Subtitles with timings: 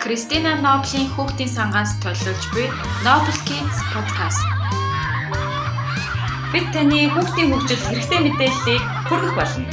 [0.00, 2.64] Кристина Ноблийн хүүхдийн сангаас төлөвлөж буй
[3.04, 4.40] Noble Kids podcast.
[6.56, 8.82] Бид таны хүүхдийн хөгжилд хэрэгтэй мэдээллийг
[9.12, 9.68] хүргэх болно.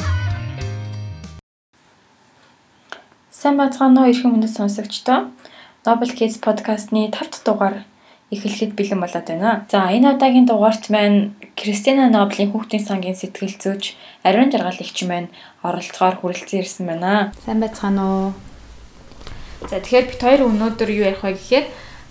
[3.32, 5.32] Сайн бацгаана уу эрхэм хүндэт сонсогчдоо.
[5.88, 7.88] Noble Kids podcast-ны 5 дугаар
[8.28, 9.64] эхлэхэд бэлэн болоод байна.
[9.72, 13.96] За энэ удаагийн дугаарт маань Кристина Ноблийн хүүхдийн сангийн сэтгэл зүйч
[14.28, 15.32] Ариун Жаргал эгч маань
[15.64, 17.32] оролцохоор хүрэлцэн ирсэн байна.
[17.48, 18.47] Сайн байцгаана уу?
[19.66, 21.66] За тэгэхээр бид хоёр өнөөдөр юу ярих вэ гэхээр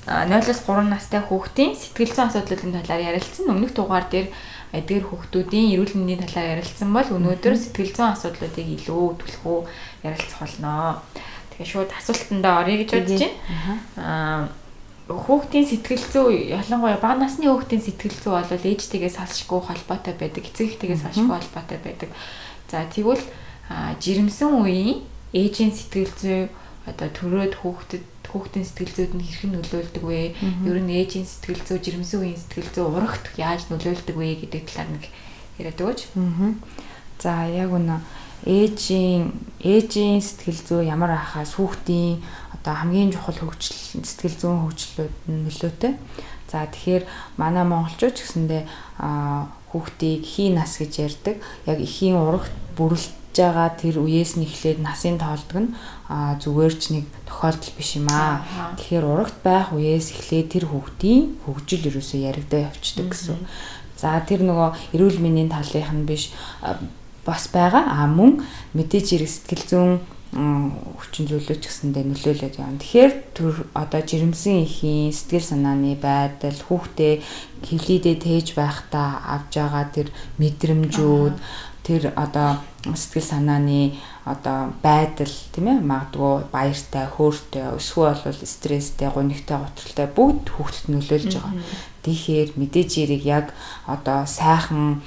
[0.06, 3.50] 0-оос 3 настай хүүхдийн сэтгэл зүйн асуудлуудын талаар ярилцсан.
[3.50, 4.30] Өмнөх дугаар дээр
[4.74, 9.59] эдгээр хүүхдүүдийн эрүүл мэндийн талаар ярилцсан бол өнөөдөр сэтгэл зүйн асуудлуудыг илүү түлхүү
[10.06, 11.02] ярилцах болно.
[11.54, 13.34] Тэгэхээр шууд асуултандаа орё гэж бодож байна.
[13.98, 14.66] Аа
[15.06, 20.98] хүүхдийн сэтгэл зүй ялангуяа бага насны хүүхдийн сэтгэл зүй бол ээжтэйгээ салшгүй холбоотой байдаг, эцэгтэйгээ
[20.98, 22.10] салшгүй холбоотой байдаг.
[22.66, 23.23] За тэгвэл
[24.02, 26.40] жирэмсэн үеийн ээжийн сэтгэл зүй
[26.86, 30.38] одоо төрөөд хүүхдэд хүүхдийн сэтгэл зүйд нь хэрхэн нөлөөлдөг вэ?
[30.66, 34.90] Ер нь ээжийн сэтгэл зүй, жирэмсэн үеийн сэтгэл зүй урагт яаж нөлөөлдөг вэ гэдэг талаар
[34.95, 35.04] нэг
[35.59, 36.01] яриад өгөөч.
[37.18, 37.98] За яг үнэ
[38.45, 39.34] ээжийн
[39.65, 42.23] ээжийн сэтгэл зүй ямар ахаас хүүхдийн
[42.54, 45.93] одоо хамгийн чухал хөгжил сэтгэл зүйн хөгжлүүд нь нөлөөтэй.
[46.46, 47.04] За тэгэхээр
[47.40, 48.62] манай монголчууд гэсэндээ
[49.73, 51.37] хүүхдийг хий нас гэж ярьдаг.
[51.66, 55.74] Яг эхийн урагт бүрэлд байгаа тэр үеэс нь эхлээд насын тоолдог нь
[56.09, 58.46] зүгээр ч нэг тохиолдол биш юм аа.
[58.79, 63.38] Тэгэхээр урагт байх үеэс эхлээд тэр хүүхдийн хөгжил ерөөсөө яригдаа явцдаг гэсэн.
[63.99, 66.31] За тэр нөгөө эрүүл мэндийн талынх нь биш
[67.27, 67.91] бас байгаа.
[67.91, 68.47] А мөн
[68.78, 69.93] мэдээж хэрэг сэтгэл зүйн
[70.37, 72.82] хүчин зүйлүүд ч гэсэндээ нөлөөлөд явна.
[72.82, 77.15] Тэгэхээр төр одоо жирэмсэн ихийн сэтгэл санааны байдал хүүхдээ
[77.65, 81.34] хөвлөдөө тээж байхдаа авж байгаа тэр мэдрэмжүүд
[81.87, 83.97] тэр одоо сэтгэл санааны
[84.27, 91.33] одоо байдал тийм ээ магадгүй баяртай, хөөртэй, эсвэл бол стресстэй, гунигтай, готролтой бүгд хүүхдэд нөлөөлж
[91.38, 91.55] байгаа.
[92.03, 93.47] Тэгэхээр мэдээж эрийг яг
[93.87, 94.99] одоо сайхан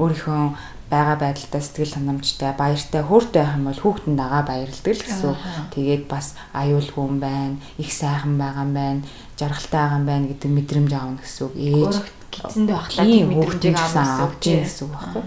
[0.00, 0.42] өөрийнхөө
[0.88, 5.34] байгаа байдалтай сэтгэл ханамжтай баяртай хөөртэй байх юм бол хүүхдэн дагаа баярлдаг л гэсэн.
[5.74, 9.00] Тэгээд бас аюулгүй юм байна, их сайхан байгаа юм байна,
[9.34, 11.54] жаргалтай байгаа юм байна гэдэг мэдрэмж аавна гэсэн үг.
[11.58, 11.94] Ээж
[12.36, 15.22] гидсэндээ ахлаа тийм мэдрэмжийг авах гэсэн үг байхгүй.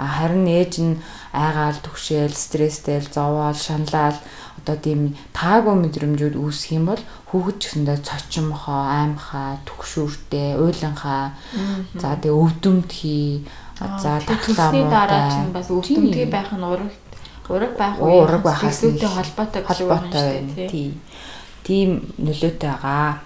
[0.00, 0.94] А харин ээж нь
[1.30, 4.18] айгаал түгшээл, стресстэй, зовоол, шаналал
[4.58, 11.36] одоо тийм таагүй мэдрэмжүүд үүсэх юм бол хүүхэд ч гэсэндээ цочимхоо, аймхаа, түгшүүртэй, уйланхаа
[12.00, 13.44] за тэгээ өвдөмтгий
[13.78, 16.90] за тахлаа дараа чинь бас өвдөмтгий байх нь ураг
[17.50, 19.62] ураг байх уу ураг байхаас зүйлтэй холбоотой
[20.56, 20.92] дээ тийм
[21.64, 23.20] тийм нөлөөтэй байгаа.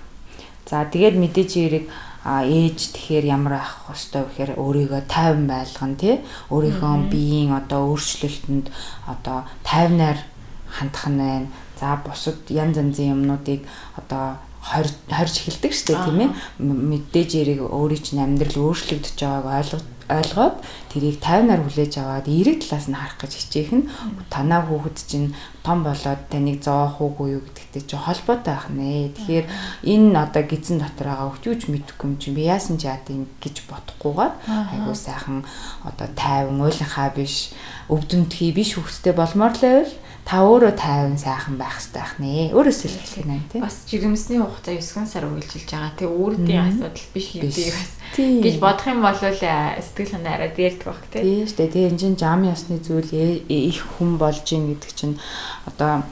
[0.67, 1.85] За тэгээд мэдээж хэрэг
[2.25, 6.17] ээж тэгэхээр ямар ах хэвээр гэхээр өөрийгөө тайван байлгана тий?
[6.51, 8.67] Өөрийнхөө биеийн одоо өөрчлөлтөнд
[9.07, 10.19] одоо тайвнаар
[10.67, 11.49] хандах нь байна.
[11.81, 13.63] За бусад янз янзын юмнуудыг
[13.97, 16.31] одоо хорж эхэлдэг шүү дээ тийм ээ.
[16.59, 20.57] Мэдээж яриг өөрийн чинь амьдрал өөрчлөгдөж байгааг ойлгож ойлгоод
[20.89, 23.89] тэрийг 50-аар хүлээж аваад эерэг талаас нь харах гэж хичээх нь
[24.33, 29.13] танаа хүүхэд чинь том болоод таныг зоох уугүй юу гэдэгтэй чи холбоотой байх нэ.
[29.13, 29.47] Тэгэхээр
[29.85, 34.33] энэ одоо гизэн дотор байгаа хөвчүүч мэдэхгүй юм чи би яасан ч яа гэж бодохгүйгээр
[34.49, 35.45] айгуу сайхан
[35.85, 37.53] одоо тайван уйлахаа биш
[37.93, 39.93] өвдөнтгий биш хөвгтэй болмоор л байвал
[40.29, 42.53] та өөрөө тайван сайхан байх хэрэгтэй байх нэ.
[42.53, 43.63] Өөрөөсөө л хэлэх нь тийм.
[43.65, 45.97] Бас жирэмсний хугацаа 9 сар үргэлжилж байгаа.
[45.97, 50.85] Тэгээ өөрийн асуудал биш гэдгийг бас гэж бодох юм бол э, сэтгэл санаа арай дээрдэх
[50.85, 51.25] баг тийм.
[51.25, 51.73] Тийм шүү дээ.
[51.73, 53.09] Тэгээ энэ чинь жам ясны зүйл
[53.49, 55.17] их хүн болж ийн гэдэг чинь
[55.65, 56.05] одоо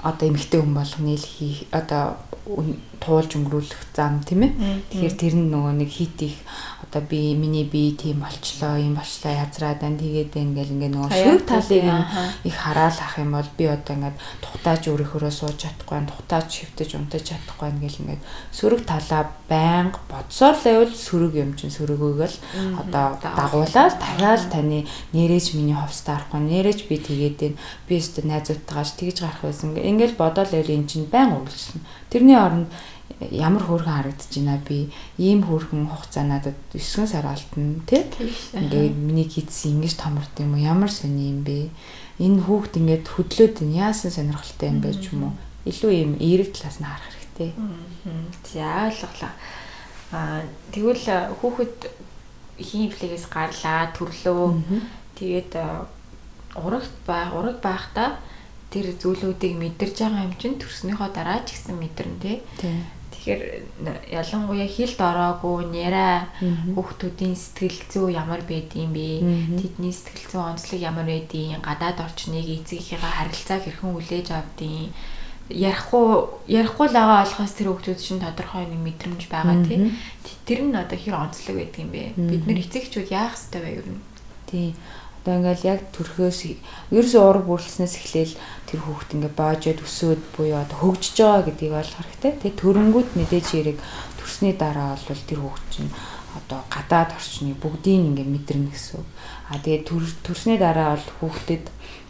[0.00, 2.16] одоо эмэгтэй хүн болгоны л хийх одоо
[3.04, 4.52] туулж өнгөрүүлэх зам тийм ээ.
[4.88, 6.36] Тэгэхээр тэр нь нөгөө нэг хит их
[6.90, 11.44] одоо би миний би тийм болчлоо юм болчлоо язраад байна тэгээд ингээл ингээ нөгөө сөрөг
[11.48, 11.86] талыг
[12.44, 17.22] их хараал ах юм бол би одоо ингээд тухтааж өөрийнхөө сууж чадахгүй тухтааж хөвтөж унтаж
[17.32, 18.22] чадахгүй ингээл ингээд
[18.52, 22.36] сөрөг талаа байнга бодсоор л байвал сөрөг юм чинь сөрөгөөг л
[22.76, 24.84] одоо дагуулаад дахиад таны
[25.16, 27.56] нэрэж миний ховстой арахгүй нэрэж би тэгээд байна
[27.88, 32.68] би өөртөө найзуудтайгаач тэгж гарах байсан ингээл бодоол байвал эн чинь байнга үргэлжлэнэ тэрний оронд
[33.20, 38.06] ямар хөөрхөн харагдаж байна би ийм хөөрхөн хугацаа надад 9 сар алтна тий
[38.54, 40.62] ингээд миний хийдсэн ингэж томорд юм уу?
[40.62, 41.74] Ямар сони юм бэ?
[42.22, 45.34] Энэ хүүхд ингээд хөдлөөд энэ яасан сонирхолтой юм бэ ч юм уу?
[45.66, 47.50] Илүү ийм эерэг талаас нь харах хэрэгтэй.
[48.54, 49.32] За ойлголоо
[50.14, 51.06] а тэгвэл
[51.42, 51.76] хүүхэд
[52.62, 54.78] хийвлэгээс гарлаа төрлөө.
[55.18, 55.52] Тэгээд
[56.54, 58.22] урагт бай ураг байхдаа
[58.70, 62.36] тэр зүйлүүдийг мэдэрж байгаа юм чинь төрснөөхөө дараа ч гэсэн мэдэрнэ тий
[63.28, 66.32] Тэгэхээр ялангуяа хилд ороогүй няраа
[66.72, 69.20] хүүхдүүдийн сэтгэл зүй ямар байдığım бэ?
[69.60, 71.60] Тэдний сэтгэл зүйн онцлог ямар байдığım?
[71.60, 74.88] Гадаад орчныг эцгийнхээ харилцааг хэрхэн хүлээж авдığım?
[75.48, 76.08] ярихгүй
[76.48, 79.92] ярихгүй л байгаа болохоос тэр хүмүүс чинь тодорхой нэг мэдрэмж байгаа тий.
[80.44, 82.12] Тэр нь одоо хэр онцлог байдаг юм бэ?
[82.16, 84.00] Бид нэр эцэгчүүд яах ёстой вэ нь?
[84.44, 84.76] Тий.
[85.18, 86.38] Одоо ингээл яг төрхөөс
[86.94, 88.34] ерөөсөө ураг бүрэлснээс эхлээл
[88.70, 92.32] тэр хүүхд ингээ боожод өсөөд буюу одоо хөгжиж байгаа гэдгийг ойлгох хэрэгтэй.
[92.38, 93.78] Тэ төрөнгүүд мэдээж хэрэг
[94.16, 95.90] төрсний дараа бол тэр хүүхд чинь
[96.38, 99.02] одоо гадаад орчныг бүгдийг ингээ мэдэрнэ гэсэн.
[99.50, 99.84] А тэгээд
[100.22, 101.64] төрсний дараа бол хүүхдэд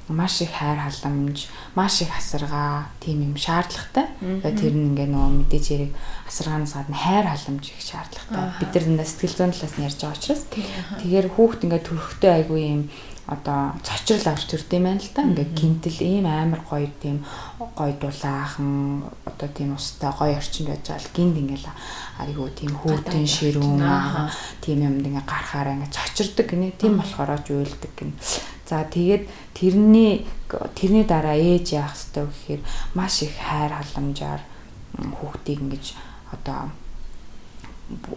[0.09, 4.09] маш их хайр халамж, маш их асаргаа тийм юм шаардлагатай.
[4.57, 5.93] Тэр нь ингээ нөгөө мэдээж хэрэг
[6.29, 8.45] асаргаанаас гадна хайр халамж их шаардлагатай.
[8.61, 12.83] Бид нар сэтгэл зүйн талаас нь ярьж байгаа учраас тэгэхээр хүүхд ингээ төрөхтэй айгүй юм
[13.29, 15.23] одоо цочрол авч төрд юм байна л да.
[15.29, 17.21] Ингээ гинтэл ийм амар гоё тийм
[17.77, 21.69] гоё дулаахан одоо тийм устай гоё орчинд байж байгаа л гинт ингээл
[22.25, 24.33] айгуу тийм хүүтэн ширүүн аа
[24.65, 26.73] тийм юмд ингээ гарахаараа ингээ цочирдаг гинэ.
[26.81, 28.17] Тийм болохоор ч уйлдаг гинэ.
[28.65, 30.25] За тэгээд тэрний
[30.73, 32.61] тэрний дараа ээж яах вэ гэхээр
[32.97, 34.41] маш их хайр халамжаар
[34.97, 35.85] хүүхдийг ингэж
[36.33, 36.73] одоо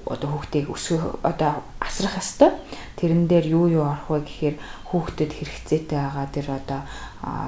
[0.06, 2.52] одоо хүүхдийг өсгөх одоо асрах ёстой.
[3.02, 4.56] Тэрэн дээр юу юу орох вэ гэхээр
[4.94, 6.82] хүүхдэд хэрэгцээтэй байгаа тэр одоо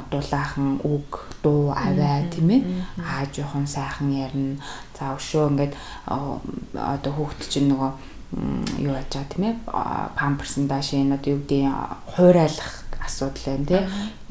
[0.10, 2.62] дулаахан үг, дуу, аваа тийм ээ.
[2.98, 4.58] Аа жоохон сайхан ярина.
[4.98, 5.74] За өшөө ингээд
[6.74, 7.92] одоо хүүхд чинь нөгөө
[8.82, 9.56] юу яаж байгаа тийм ээ.
[10.18, 11.70] Памперсын дааш энэ одоо юу гэдэг
[12.18, 12.72] хуурайлах
[13.06, 13.82] асуудал байна тий.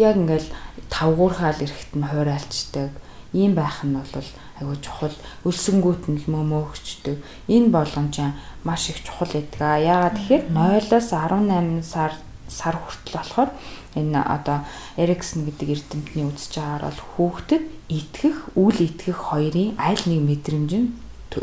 [0.03, 0.49] Яг ингээл
[0.91, 2.91] тавгуурхаал эрэхт нь хуурайлцдаг.
[3.33, 4.29] Ийм байх нь бол
[4.61, 5.17] айгүй чухал
[5.49, 7.17] өлсөнгүүт нь л мөмөөгчдөг.
[7.49, 8.17] Энэ болгоомж
[8.65, 9.81] маш их чухал байдаг.
[9.81, 12.13] Яагаад тэгэхээр 0-оос 18 сар
[12.53, 13.51] сар хүртэл болохоор
[13.97, 14.59] энэ одоо
[15.01, 20.93] Эриксон гэдэг эрдэмтний үзэж байгаагаар бол хүүхдэд итгэх, үл итгэх хоёрын аль нэг мэдрэмж нь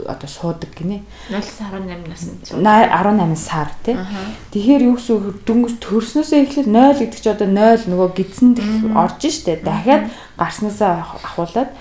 [0.05, 1.01] одоо суудаг гинэ.
[1.29, 2.41] 0-18 наснд.
[2.53, 3.97] 18 сар тий.
[4.53, 8.57] Тэгэхээр юу гэсэн дөнгөж төрснөөсөө эхлээд 0 гэдэг чи одоо 0 нөгөө гидсэнд
[8.93, 9.61] орж штэ.
[9.65, 11.71] Дахиад гарснасаа ахуулаад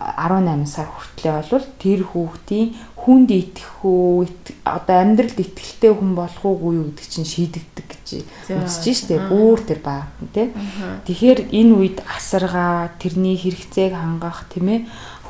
[0.00, 4.28] 18 сар хүртлэе бол тэр хүүхдийн хүнд итгэх үү
[4.64, 8.08] одоо амьдралд итгэлтэй хүн болох уугүй юу гэдэг чинь шийдэгдэг гэж
[8.48, 9.28] үзэж штэ.
[9.28, 10.52] Бүр тэр баг тий.
[11.08, 14.80] Тэгэхээр энэ үед асаргаа тэрний хэрэгцээг хангах тийм ээ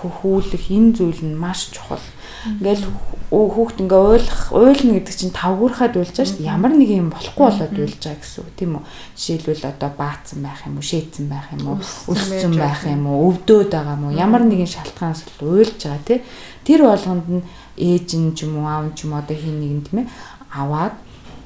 [0.03, 2.03] хөхүүлэх энэ зүйл нь маш чухал.
[2.41, 2.85] Ингээл
[3.31, 6.53] хүүхд ингээ ойлгох, ойлгоно гэдэг чинь тавгуурхаад уйлж байгаа шүү дээ.
[6.57, 8.85] Ямар нэг юм болохгүй болоод уйлж байгаа гэсэн үг тийм үү?
[9.15, 11.79] Жишээлбэл одоо баацсан байх юм уу, шээдсэн байх юм уу,
[12.11, 14.17] өссөн байх юм уу, өвдөөд байгаа юм уу?
[14.17, 16.19] Ямар нэгэн шалтгаанаас уйлж байгаа тий.
[16.65, 17.45] Тэр болгонд нь
[17.77, 20.09] ээж нь ч юм уу, аав нь ч юм одоо хин нэгэн тийм ээ
[20.51, 20.95] аваад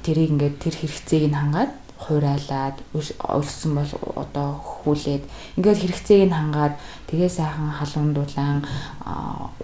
[0.01, 1.71] тэрийг ингээд тэр хэрэгцээг нь хангаад
[2.05, 5.23] хуурайлаад өлссөн бол одоо хүүлээд
[5.57, 6.73] ингээд хэрэгцээг нь хангаад
[7.09, 8.61] тэгээ сайхан халуун дулаан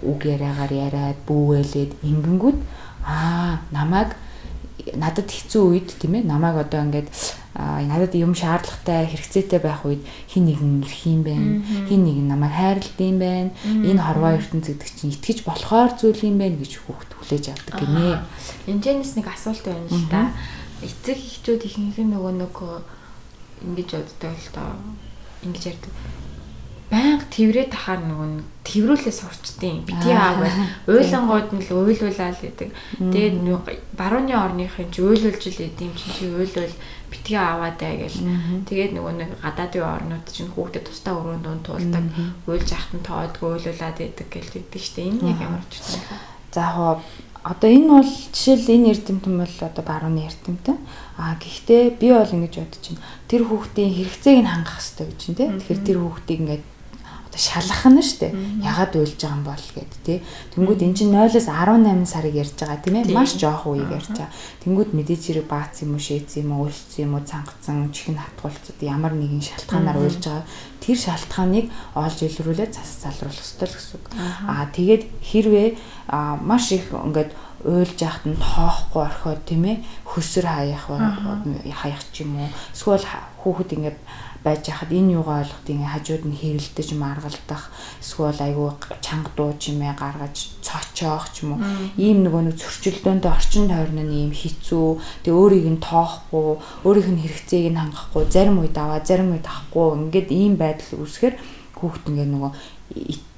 [0.02, 2.58] үг яриагаар яриад бүүвэлээд ингэнгүүт
[3.06, 4.18] аа намайг
[4.94, 7.08] надад хэцүү үед тийм ээ намайг одоо ингээд
[7.54, 12.98] надад юм шаардлагатай хэрэгцээтэй байх үед хин нэгэн ирэх юм байна хин нэгэн намайг хайрлалт
[12.98, 17.44] юм байна энэ хорвоо ертөнц гэдэг чинь итгэж болохоор зүйл юм байна гэж хүүхд хүлээж
[17.52, 18.24] авдаг гинэ.
[18.66, 20.22] Энэчнээс нэг асуулт байна л да
[20.86, 22.54] эцэг эхчүүд ихэнх нь нөгөө нэг
[23.66, 24.70] ингэж боддог л доо
[25.46, 25.92] ингэж ярьдаг
[26.92, 28.28] байнга тэрврээ тахаар нөгөө
[28.68, 30.68] тэрврүүлээ сурчдیں۔ Бити аав байна.
[30.84, 32.68] Уйлангууд нь л уйлуулаад идэг.
[33.00, 33.36] Тэгээд
[33.96, 36.74] барууны орныхын ч уйлуулж л идэм чинь чи уйлвал
[37.08, 38.20] битгий аваадаа гэл.
[38.68, 42.04] Тэгээд нөгөө нэг гадаадын орнууд чинь хүүхдэд тусдаа өрөөнд дунд туулдаг.
[42.44, 45.08] Уйлж ахтан тоодгүй уйлуулад идэг гэл тэгдэг штэ.
[45.08, 46.04] Энэ яг ямар ч юм.
[46.52, 47.00] За яг
[47.42, 50.78] одоо энэ бол жишээл энэ эрдэмтэн бол одоо барууны эрдэмтэн.
[51.18, 53.02] А гэхдээ би бол ингэж бодож байна.
[53.26, 55.48] Тэр хүүхдийн хэрэгцээг нь хангах хэрэгтэй гэж байна тий.
[55.58, 56.64] Тэгэхээр тэр хүүхдийг ингээд
[57.32, 58.28] одоо шалгах нь штэ.
[58.60, 60.18] Ягаад уйлж байгаа юм бол гэд тий.
[60.52, 63.16] Тэнгүүд эн чинь 0-оос 18 сарыг ярьж байгаа тийм ээ.
[63.16, 64.28] Маш жоох үеийг ярьж байгаа.
[64.60, 68.76] Тэнгүүд мэдээж хэрэг баац юм уу, шээц юм уу, өлссөн юм уу, цангацсан, чихэн хатгуулцад
[68.84, 70.44] ямар нэгэн шалтгаанаар уйлж байгаа.
[70.84, 74.06] Тэр шалтгааныг олж илрүүлээд цас залруулах ёстой л гэсэн үг.
[74.44, 75.68] Аа тэгээд хэрвээ
[76.44, 77.32] маш их ингээд
[77.64, 83.06] уйлж яхад нь тоохгүй орхиод тийм ээ хөсөр хаях хаях ч юм уу эсвэл
[83.38, 83.98] хүүхэд ингээд
[84.44, 87.70] байж хахад энэ юугаа ойлгох тийм хажууд нь хэрэлдэж маргалдах
[88.02, 88.70] эсвэл айгүй
[89.00, 91.60] чанга дуу чимээ гаргаж цочоох ч юм уу.
[91.96, 94.86] Ийм нөгөө нэг зөрчилдөөнд орчин тойрно нь ийм хэцүү
[95.22, 96.48] тэгээ өөрийг нь тоохгүй
[96.86, 99.86] өөрийнх нь хэрэгцээг нь хангахгүй зарим үед аваа зарим үед авахгүй.
[100.10, 101.34] Ингээд ийм байдал үүсэхээр
[101.78, 102.52] хүүхд ингээ нөгөө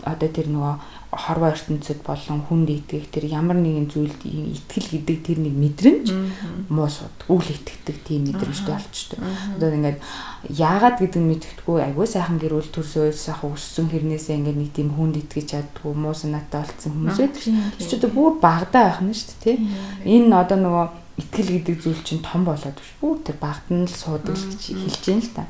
[0.05, 0.75] одоо тэр нөгөө
[1.15, 6.07] хорвоо ертөнцид болон хүнд итгэх тэр ямар нэгэн зүйлд итгэл гэдэг тэр нэг мэдрэмж
[6.69, 9.19] муу сууд үл итгэдэг тийм мэдрэмжтэй болчтой.
[9.55, 9.99] Одоо ингээд
[10.51, 15.15] яагаад гэдэг нь мэддэхгүй айгүй сайхан гэрүүл төрсөө сайхан өссөн хэрнээсээ ингээд нэг тийм хүнд
[15.23, 17.43] итгэж чаддгүй муу санаатай болцсон хүмүүс байдаг.
[17.79, 19.57] Тэр ч одоо бүр багадаа байх нь шүү дээ тий.
[20.05, 23.95] Энэ одоо нөгөө итгэл гэдэг зүйл чинь том болоод биш бүр тэр багт нь л
[23.95, 25.45] суудаг гэж хэлж байна л та.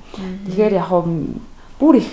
[0.44, 0.92] Тэгэхээр яг
[1.80, 2.12] бүр их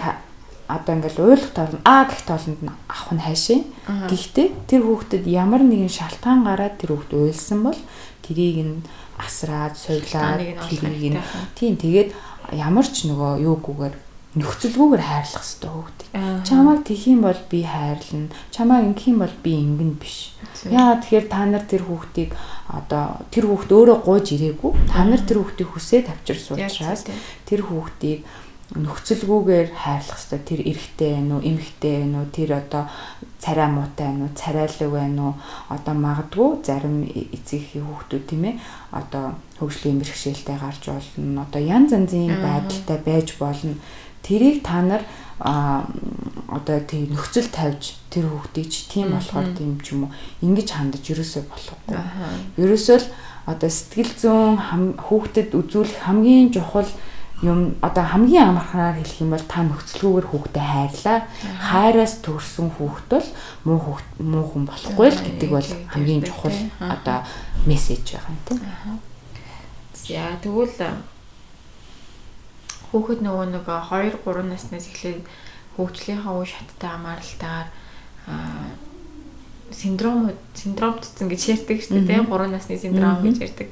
[0.75, 3.59] одоо ингээл уйлах тоолно А гэх тоолонд нь авах нь хайшаа.
[4.07, 7.79] Гэхдээ тэр хүүхдэд ямар нэгэн шалтгаан гараад тэр хүүхд уйлсан бол
[8.23, 8.75] тэрийг нь
[9.19, 11.21] асраад, соёлаад, тэрийг нь
[11.59, 12.09] тийм тэгээд
[12.55, 13.95] ямар ч нөгөө юугүйгээр
[14.31, 16.09] нөхцөлгүйгээр хайрлах хэрэгтэй хүүхдийг.
[16.47, 18.31] Чамайг тэх юм бол би хайрлна.
[18.47, 20.31] Чамайг ингэх юм бол би ингэн биш.
[20.71, 22.31] Яагаад тэгэхээр та нар тэр хүүхдийг
[22.71, 24.71] одоо тэр хүүхд өөрөө гууж ирээгүй.
[24.87, 27.03] Та нар тэр хүүхдийг хүсээд авчирсан учраас
[27.43, 28.23] тэр хүүхдийг
[28.75, 30.39] нөхцөлгүйгээр хайрлах хэрэгтэй.
[30.47, 32.83] Тэр эрэгтэй байна уу, эмэгтэй байна уу, тэр одоо
[33.39, 35.33] царай муутай байна уу, царайлаг байна уу?
[35.67, 38.55] Одоо магадгүй зарим эцэгхийн хүүхдүүд тийм ээ
[38.95, 41.43] одоо хөгжлийн бэрхшээлтэй гарч болно.
[41.43, 43.75] Одоо янз янзын байдалтай байж болно
[44.23, 45.03] тэрийг та нар
[45.41, 50.13] одоо тийм нөхцөл тавьж тэр хүүхдийг ч тийм болохоор тийм ч юм уу
[50.45, 51.97] ингэж хандаж ерөөсөө болохгүй.
[52.61, 53.07] Ерөөсөө л
[53.49, 56.89] одоо сэтгэл зүйн хүүхдэд үзүүлэх хамгийн чухал
[57.41, 61.19] юм одоо хамгийн амарханаар хэлэх юм бол та нөхцөлгүйгээр хүүхдэд хайрлаа.
[61.57, 63.29] Хайраас төрсэн хүүхд бол
[63.65, 67.25] муу хүүхд муу хүн болохгүй л гэдэг бол хамгийн чухал одоо
[67.65, 68.61] мессеж байгаа юм тийм.
[69.93, 71.01] За тэгвэл
[72.91, 75.23] Хүүхэд нөгөө нэг 2 3 наснаас эхлээд
[75.79, 77.67] хөгжлийнхаа үе шаттай хамааралтайгаар
[79.71, 82.27] синдром синдромтцсан гэж ярьдаг шүү дээ.
[82.27, 83.71] 3 насны синдром гэж ярьдаг.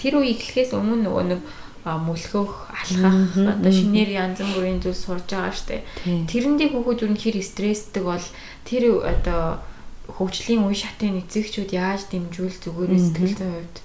[0.00, 1.40] Тэр үе эхлэхээс өмнө нөгөө нэг
[1.86, 5.86] мөлхөх, алхах, одоо шинээр янз бүрийн зүйл сурж байгаа штэ.
[6.02, 8.26] Тэрэндээ хүүхэд юу нэр стрессдэг бол
[8.66, 9.62] тэр одоо
[10.10, 13.76] хөгжлийн үе шатын эцэгчүүд яаж дэмжүүл зүгээрээ сэтгэл зүйн хувьд.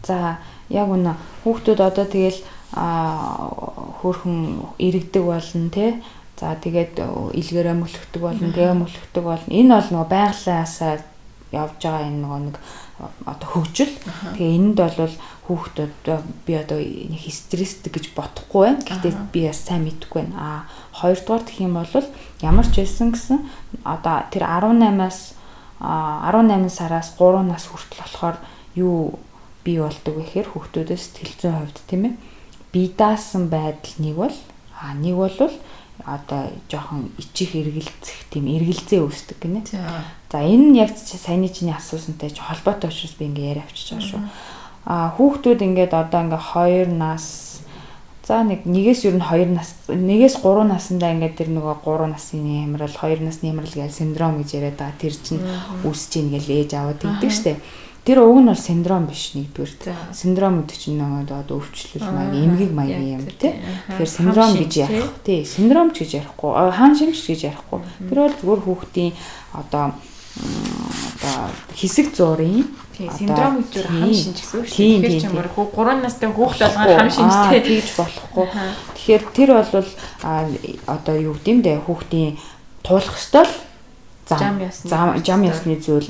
[0.00, 0.40] За
[0.72, 1.12] яг үнэ
[1.44, 2.40] хүүхдүүд одоо тэгэл
[2.72, 6.00] хөөхөн иргэдэг болно те.
[6.40, 6.96] За тэгээд
[7.36, 9.48] илгээрээ мөлхдөг болно, гээ мөлхдөг болно.
[9.52, 11.04] Энэ бол нөгөө байгалаасаа
[11.52, 12.56] явж байгаа энэ нөгөө нэг
[13.28, 13.94] одоо хөгжил.
[14.34, 15.14] Тэгээ энэнд бол
[15.52, 16.08] хүүхдүүд
[16.48, 18.82] би одоо нэг стресстэй гэж бодохгүй байна.
[18.82, 20.36] Гэхдээ би бас сайн мэдэхгүй байна.
[20.40, 20.48] А
[20.96, 22.06] хоёрдугаар гэх юм бол
[22.40, 23.38] ямар ч байсан гэсэн
[23.84, 25.36] одоо тэр 18-аас
[25.82, 28.36] 18 сараас 3 нас хүртэл болохоор
[28.78, 29.18] юу
[29.64, 32.14] бий болдог вэ гэхээр хүүхдүүдээс сэтгэл зүйн хувьд тийм ээ
[32.72, 34.36] бие даасан байдал нэг бол
[34.78, 35.36] а нэг бол
[36.04, 39.62] одоо жоохон ичих эргэлзэх тийм эргэлзээ үүсдэг гинэ.
[40.32, 44.08] За энэ нь яг саяны чиний асуусантай ч холбоотой учраас би ингээ яриа авчиж байгаа
[44.08, 44.22] шүү.
[44.84, 46.42] А хүүхдүүд ингээд одоо ингээ
[46.90, 47.52] 2 нас
[48.26, 52.66] за нэг нэгээс ер нь 2 нас нэгээс 3 наснда ингээд тэр нөгөө 3 насны
[52.66, 54.98] ямрал 2 насны ямрал гэж синдром гэж яриад байгаа.
[54.98, 55.42] Тэр чинь
[55.86, 57.58] үүсэж ийн гэж ээж аваад гэдэг штеп.
[58.02, 59.94] Тэр уг нь бол синдром биш нэгдүгээр.
[60.10, 63.54] Синдром гэдэг чинь нөгөө өвчлөл маяг эмгэг маягийн юм тий.
[63.86, 65.06] Тэгэхээр синдром гэж ярих.
[65.22, 66.50] Тий, синдром ч гэж ярихгүй.
[66.50, 67.78] Хаан шимж гэж ярихгүй.
[68.10, 69.14] Тэр бол зүгээр хүүхдийн
[69.54, 69.94] одоо
[70.36, 72.64] одоо хэсэг зургийн
[72.96, 75.00] синдром гэж хам шинж гэсэн үг шүү дээ.
[75.04, 78.46] Тэгэхээр чамаар хөө 3 настай хүүхд болгоод хам шинжтэй тэгж болохгүй.
[78.96, 79.88] Тэгэхээр тэр бол
[80.88, 82.40] одоо юу гэмдэ хүүхдийн
[82.80, 83.54] туулах ёстой л
[84.24, 85.20] зам.
[85.20, 86.08] Жам ясны зүйл.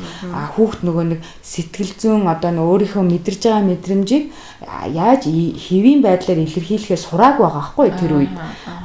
[0.54, 4.24] Хүүхд нөгөө нэг сэтгэл зүйн одоо нөө өөрийнхөө мэдэрж байгаа мэдрэмжийг
[4.86, 8.34] яаж хэвийн байдлаар илэрхийлэхээ сурааг байгаа хгүй тэр үед.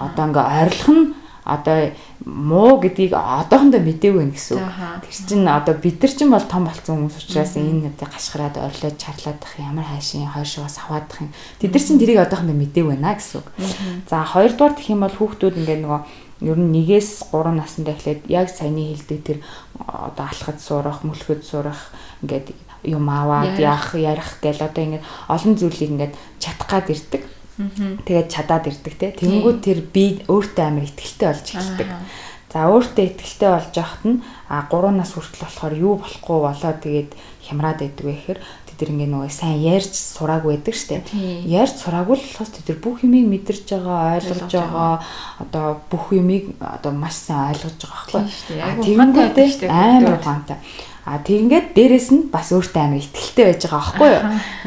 [0.02, 1.06] Одоо ингээ ойрлох нь
[1.48, 1.96] одоо
[2.28, 4.68] муу гэдгийг одоохондоо мэдээгүй гэсэн үг.
[5.08, 9.00] Тэр чинь одоо бид нар чинь бол том болсон хүмүүс учраас энэ одоо гашгараад орлоод
[9.00, 11.32] чарлаадах ямар хайшин хойшоогоос аваадах юм.
[11.64, 13.48] Тэд нар чинь тэрийг одоохондоо мэдээгүй байна гэсэн үг.
[14.12, 16.02] За хоёрдугаар гэх юм бол хүүхдүүд ингээ нөгөө
[16.52, 19.38] ер нь нэгээс 3 наснда эхлээд яг саяны хэлдэг тэр
[19.80, 22.52] одоо алхаж сурах, мөлхөд сурах ингээд
[22.84, 27.24] юм аваад яах, ярих гэл одоо ингээд олон зүйлийг ингээд чадах гад ирдэг.
[27.58, 29.08] Тэгээд чадаад ирдэг те.
[29.18, 31.90] Тэнгүүд тэр би өөртөө амар ихтгэлтэй болж эхэлдэг.
[32.54, 37.12] За өөртөө ихтгэлтэй болж яхад нь а 3 нас хүртэл болохоор юу болохгүй болоо тэгээд
[37.44, 38.40] хямраад байдаг вэ гэхээр
[38.78, 41.02] тэр ингээ нөгөө сайн ярьж сурааг байдаг штэ.
[41.50, 44.94] Ярьж сураагүй л болохоос тэр бүх юмыг мэдэрч байгаа, ойлгож байгаа,
[45.42, 48.22] одоо бүх юмыг одоо маш сайн ойлгож байгаа байхгүй.
[48.86, 50.58] Тэгэнгүүт амар ухаантай.
[51.08, 54.24] А тэгэнгүүт дээрэс нь бас өөртөө амар ихтэлтэй байж байгаа байхгүй юу?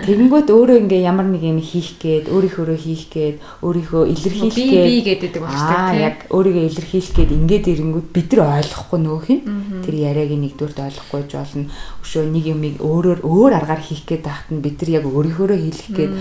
[0.08, 4.96] Тэгэнгүүт өөрөө ингээ ямар нэг юм хийх гээд, өөрийнхөө хийх гээд, өөрийнхөө илэрхийлэх гээд би
[5.04, 6.00] гэдэг болчтой тийм.
[6.00, 9.40] Яг өөрийгөө илэрхийлэх гээд ингээд ирэнгүүт бид нар ойлгохгүй нөөх юм.
[9.84, 11.68] Тэр яриаг нэгдүгürt ойлгохгүй ч болно.
[12.00, 15.92] Өшөө нэг юмыг өөрөөр өөр аргаар хийх гээд байхад нь бид нар яг өөрийнхөөрөө хийх
[15.92, 16.12] гээд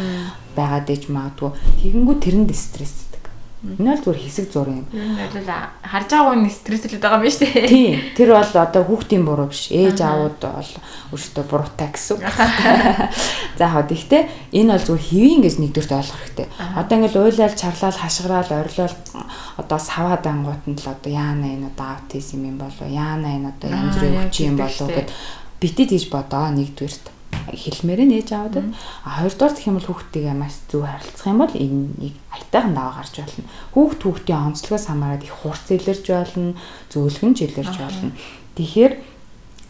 [0.51, 1.49] байгаад ээж магадгүй.
[1.79, 3.08] Тэгэнгүүт тэрэнд стресс
[3.59, 4.87] Энэ бол зүгээр хэсэг зур юм.
[4.87, 5.43] Нь бол
[5.83, 7.67] харж байгаа хүн стресслээд байгаа юм шүү дээ.
[7.67, 7.95] Тийм.
[8.15, 9.67] Тэр бол одоо хүүхдийн буруу биш.
[9.75, 10.71] Ээж аауд бол
[11.11, 12.23] өөртөө буруутай гэсэн.
[13.59, 16.47] За яг гэхдээ энэ бол зүгээр хэвийн гэж нэгдүгürt ойлгох хэрэгтэй.
[16.79, 18.95] Одоо ингээл уйлал чарлал хашгираал орилол
[19.59, 23.67] одоо саваад ангууд нь л одоо яана энэ одоо аутизм юм болоо яана энэ одоо
[23.75, 25.11] янз бүрийн хүч юм болоо гэд
[25.59, 27.18] битээ тийж бодоо нэгдүгürt.
[27.53, 28.55] Хэлмээр нь ээж аваад.
[29.05, 33.13] А хоёрдугаар гэх юм бол хүүхдтэйгээ маш зөв харилцах юм бол энийг аятайхан даваа гарч
[33.19, 33.43] болно.
[33.73, 36.57] Хүүхд хүүхдийн онцлогоос хамаарат их хурц илэрж болно,
[36.93, 38.11] зөөлхөн ч илэрж болно.
[38.55, 38.93] Тэгэхээр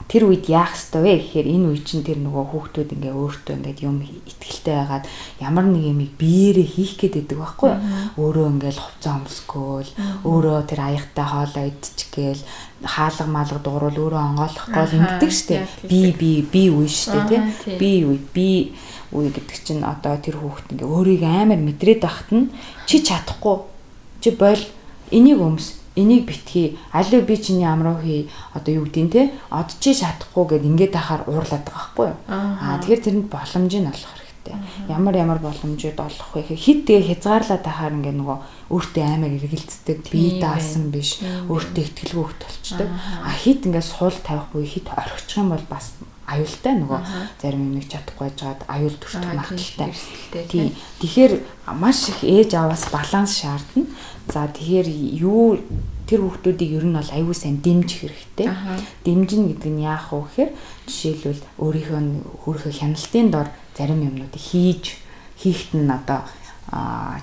[0.10, 3.80] тэр үед яах ёстой вэ гэхээр энэ үе чинь тэр нөгөө хүүхдүүд ингээ өөртөө ингээд
[3.86, 5.06] юм ихтгэлтэй байгаад
[5.38, 7.72] ямар нэг юм биеэрээ хийх гээд байдаг байхгүй
[8.18, 9.92] өөрөө ингээл хувцас өмсгөөл
[10.26, 12.44] өөрөө тэр аягтай хоолоо идчихгээл
[12.90, 17.78] хаалга маалга дуурал өөрөө онгойлох гол ингэдэг штэ би би би үе штэ тий.
[17.78, 18.50] би үе би
[19.14, 22.50] үе гэдэг чинь одоо тэр хүүхд ингээ өөрийг амар мэдрээд байхад нь
[22.90, 23.66] чи чадахгүй.
[24.22, 24.64] Чи бойл
[25.12, 26.80] энийг өмс энийг битгий.
[26.92, 31.66] Алив би чиний амруу хий одоо юу гэдин те одчи чадахгүй гэд ингээд ахаар уурлаад
[31.68, 32.18] байгаа байхгүй юу?
[32.32, 34.56] Аа тэгэхээр тэрэнд боломж нь олох хэрэгтэй.
[34.88, 38.38] Ямар ямар боломжууд олох вэ хит тэгээ хязгаарлаад ахаар ингээд нөгөө
[38.72, 41.20] өөртөө аймаг эргэлцдэг би даасан биш
[41.52, 42.90] өөртөө ихтгэлгүй хөлт болчдөг
[43.26, 45.94] а хит ингээд суул тавих буюу хит орхичих юм бол бас
[46.30, 47.00] аюултай нөгөө
[47.42, 49.94] зарим юм нэг чадахгүй байжгаад аюул төртөх магадaltaй.
[50.46, 50.70] Тийм.
[51.02, 51.34] Тэгэхээр
[51.74, 53.90] маш их ээж аваас баланс шаардна.
[54.30, 55.58] За тэгэхээр юу
[56.06, 58.48] тэр хүүхдүүдийг ер нь бол аюул сайн дэмжих хэрэгтэй.
[59.06, 60.52] Дэмжин гэдэг нь яах вэ гэхээр
[60.86, 62.02] жишээлбэл өөрийнхөө
[62.46, 65.02] өөрийнхөө хяналтын дор зарим юмнуудыг хийж
[65.38, 66.26] хийхт нь одоо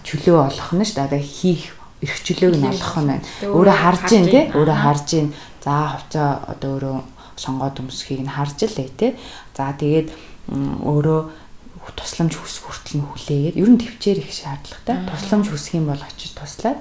[0.02, 1.06] чөлөө олох нь шүү дээ.
[1.06, 3.24] Одоо хийх эрх чөлөөг нь олох нь байна.
[3.42, 4.44] Өөрөө харж гин тий.
[4.50, 5.28] Өөрөө харж гин.
[5.62, 6.96] За хувцаа одоо өөрөө
[7.38, 9.12] сонгоод өмсөхийг нь харж лээ тий.
[9.54, 10.10] За тэгээд
[10.50, 11.20] өөрөө
[11.94, 14.96] тусламж хүсэх хүртэл нь хүлээгээд ер нь төвчээр их шаардлагатай.
[15.06, 16.80] Тусламж хүсэх юм бол очиж туслаад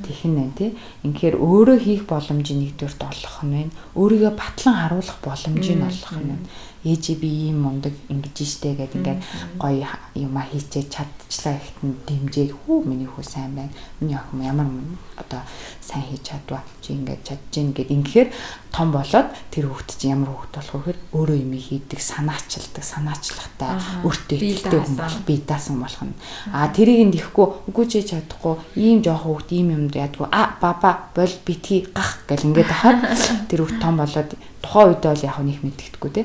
[0.00, 0.70] тийх нь байна тий.
[1.04, 3.72] Инхээр өөрөө хийх боломжийг нэгдүгээрт олох нь байна.
[3.98, 6.46] Өөрийгөө батлан харуулах боломжийг олох нь байна
[6.86, 9.20] ээжи би ийм мундаг ингэж штэ гэд ингээд
[9.58, 13.74] гоё юм а хийчээ чадчихлаа гэхэд нь дэмжээл хүү миний хүү сайн байна.
[13.98, 14.70] Миний охин ямар
[15.18, 15.42] одоо
[15.82, 16.62] сайн хийж чадваа.
[16.80, 18.30] Чи ингээд чадчихээн гэд ингээд
[18.70, 23.72] том болоод тэр хүүхд чинь ямар хүүхд болох вэ гэхээр өөрөө юм хийдэг санаачилдаг санаачлахтай
[24.04, 26.14] өөртөө ихтэй хүн бол би даасан болох нь.
[26.52, 30.28] А тэрийг нь ихгүй үгүй чи чадахгүй ийм жоох хүүхд ийм юм ядгүй.
[30.30, 33.00] А баба бол битгий гах гэл ингээд ахаад
[33.48, 36.22] тэр хүүхд том болоод тухайн үед бол яг нэг мэддэхгүй те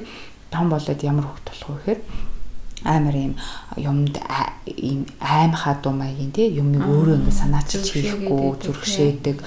[0.51, 1.99] том болоод ямар хөвгт болох вэ гэхээр
[2.83, 3.35] амар юм
[3.77, 4.17] юмд
[4.65, 9.37] ийм аймхаа дуу маягийн тий юмыг өөрөө ингэ санаачилж хийхгүй зүрхшээдэг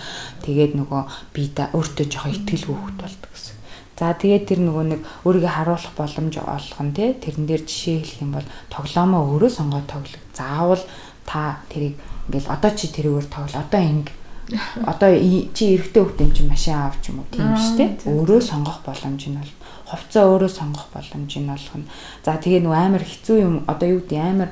[0.46, 1.02] тэгээд нөгөө
[1.34, 3.56] би өөртөө жоохон ихтгэлгүй хөвгт болдог гэсэн.
[3.98, 8.22] За тэгээд тэр нөгөө нэг өөрийгөө харуулах боломж олох нь тий тэрэн дээр жишээ хэлэх
[8.22, 10.22] юм бол тоглоомоо өөрөө сонгоод тоглох.
[10.34, 10.82] Заавал
[11.26, 11.98] та тэрийг
[12.30, 14.12] ингээл одоо чи тэрүүгээр тоглол одоо ингэ
[14.90, 15.10] одоо
[15.54, 17.90] чи эрэгтэй хөвгт юм чи машин аавч юм уу тийм шүү дээ.
[18.14, 19.52] Өөрөө сонгох боломж нь бол
[19.84, 21.86] хувцаа өөрөө сонгох боломжийг олгоно.
[22.24, 24.50] За тэгээ нөгөө амар хэцүү юм одоо юу гэдэг амар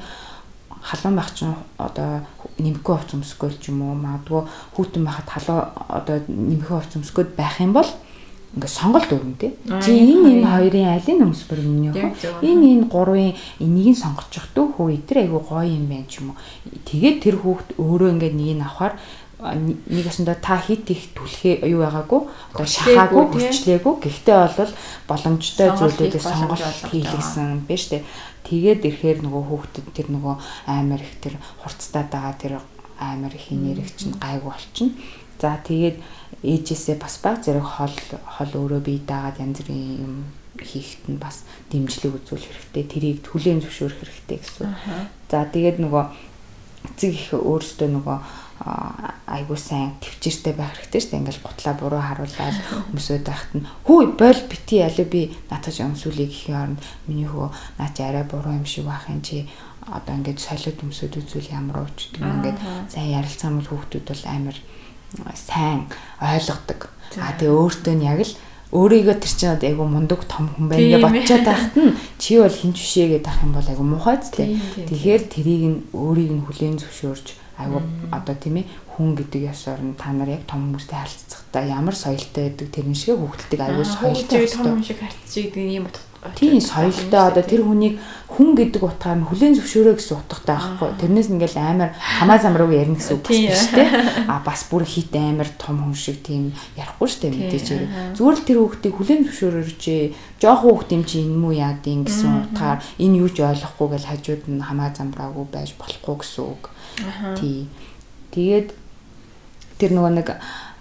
[0.82, 2.26] халуун байх чинь одоо
[2.58, 4.42] нэмэхгүй хувц өмсгөө ч юм уу магадгүй
[4.76, 7.88] хүүтэн байхад халуу одоо нэмэхгүй хувц өмсгөөд байх юм бол
[8.52, 9.56] ингээ сонголт өгнө тий.
[9.80, 12.44] Чи энэ энэ хоёрын алийг өмсбөр миний хөө.
[12.44, 16.36] Энэ энэ гурвын энийг нь сонгочих дөө хөө итэр айгу гоё юм байна ч юм
[16.36, 16.38] уу.
[16.84, 19.00] Тэгээд тэр хүүхд өөрөө ингээ нэг нь авахаар
[19.42, 22.20] нэг өсөндөө та хит их түлхээ юу байгаагүй?
[22.54, 23.94] Одоо шахаагүй хүчлээгүй.
[23.98, 24.72] Гэхдээ бол
[25.10, 28.06] боломжтой зүйлүүдийг сонголт хийлгэсэн байна штэ
[28.46, 30.34] тэгээд ирэхээр нөгөө хүүхдэд тэр нөгөө
[30.70, 32.52] амар их тэр хурцтай байгаа тэр
[33.02, 34.94] амар их нэрэг чинь гайгүй болчихно.
[35.42, 35.96] За тэгээд
[36.46, 37.96] ээжээсээ бас баг зэрэг хол
[38.38, 40.14] хол өөрөө бие даагаад янз бүрийн юм
[40.54, 42.84] хийхэд нь бас дэмжлэг үзүүлэх хэрэгтэй.
[42.86, 44.68] Тэрийг хүлээн зөвшөөрөх хэрэгтэй гэсэн.
[45.26, 46.04] За тэгээд нөгөө
[46.94, 48.18] эцэг их өөрөөсөө нөгөө
[48.62, 51.20] айгуу сайн төвчээртэй байх хэрэгтэй шүү дээ.
[51.26, 52.56] Ингээл гутлаа буруу харуулаад
[52.94, 57.90] өмсөд байхад нь хөөе бойл бити алив би наатаж өмсүүлээ гэхийн оронд миний хөө наа
[57.90, 59.50] чи арай буруу юм шиг байх юм чи
[59.82, 64.56] одоо ингээд солиод өмсөд үзүүл ямар ууч гэдэг ингээд сайн ярилцсан бол хүүхдүүд бол амар
[65.34, 65.80] сайн
[66.22, 66.80] ойлгодог.
[67.18, 68.34] А тэгээ өөртөө нь яг л
[68.72, 72.78] өөрийгөө тэр чинь айгу мундаг том хүн байна гэж бодчиход байхад нь чи бол хинч
[72.78, 74.54] бишээ гэдэг ах юм бол айгу муухайц тээ.
[74.86, 79.98] Тэгэхээр тэрийг нь өөрийг нь хүлээн зөвшөөрж айгу одоо тийм ээ хүн гэдэг ёсоор нь
[79.98, 84.66] та нар яг том хүмүүстэй харилцахдаа ямар соёлтой байдаг тэрэн шиг хүүхдэлдэг айгу соёлтой том
[84.76, 87.98] хүн шиг харьцаж идэг юм утга Тийм соёлтой одоо тэр хүнийг
[88.30, 90.90] хүн гэдэг утгаар нь хүлэн зөвшөөрөө гэсэн утгатай байхгүй.
[91.02, 94.30] Тэрнээс ингээл амар хамаа замруу ярина гэсэн үг шүү дээ.
[94.30, 97.68] А бас бүр хит амар том хүн шиг тийм ярихгүй шүү дээ мэдээж.
[98.14, 99.84] Зүгээр л тэр хүүхдийг хүлэн зөвшөөрөөч.
[100.38, 104.10] Жоох хүүхд юм чи энэ мүү яад юм гэсэн утгаар энэ юу ч ойлгохгүй гэл
[104.14, 106.70] хажууд нь хамаа замраагүй байж болохгүй гэсэн үг.
[107.38, 107.68] Тий.
[108.32, 108.68] Тэгээд
[109.78, 110.28] тэр нөгөө нэг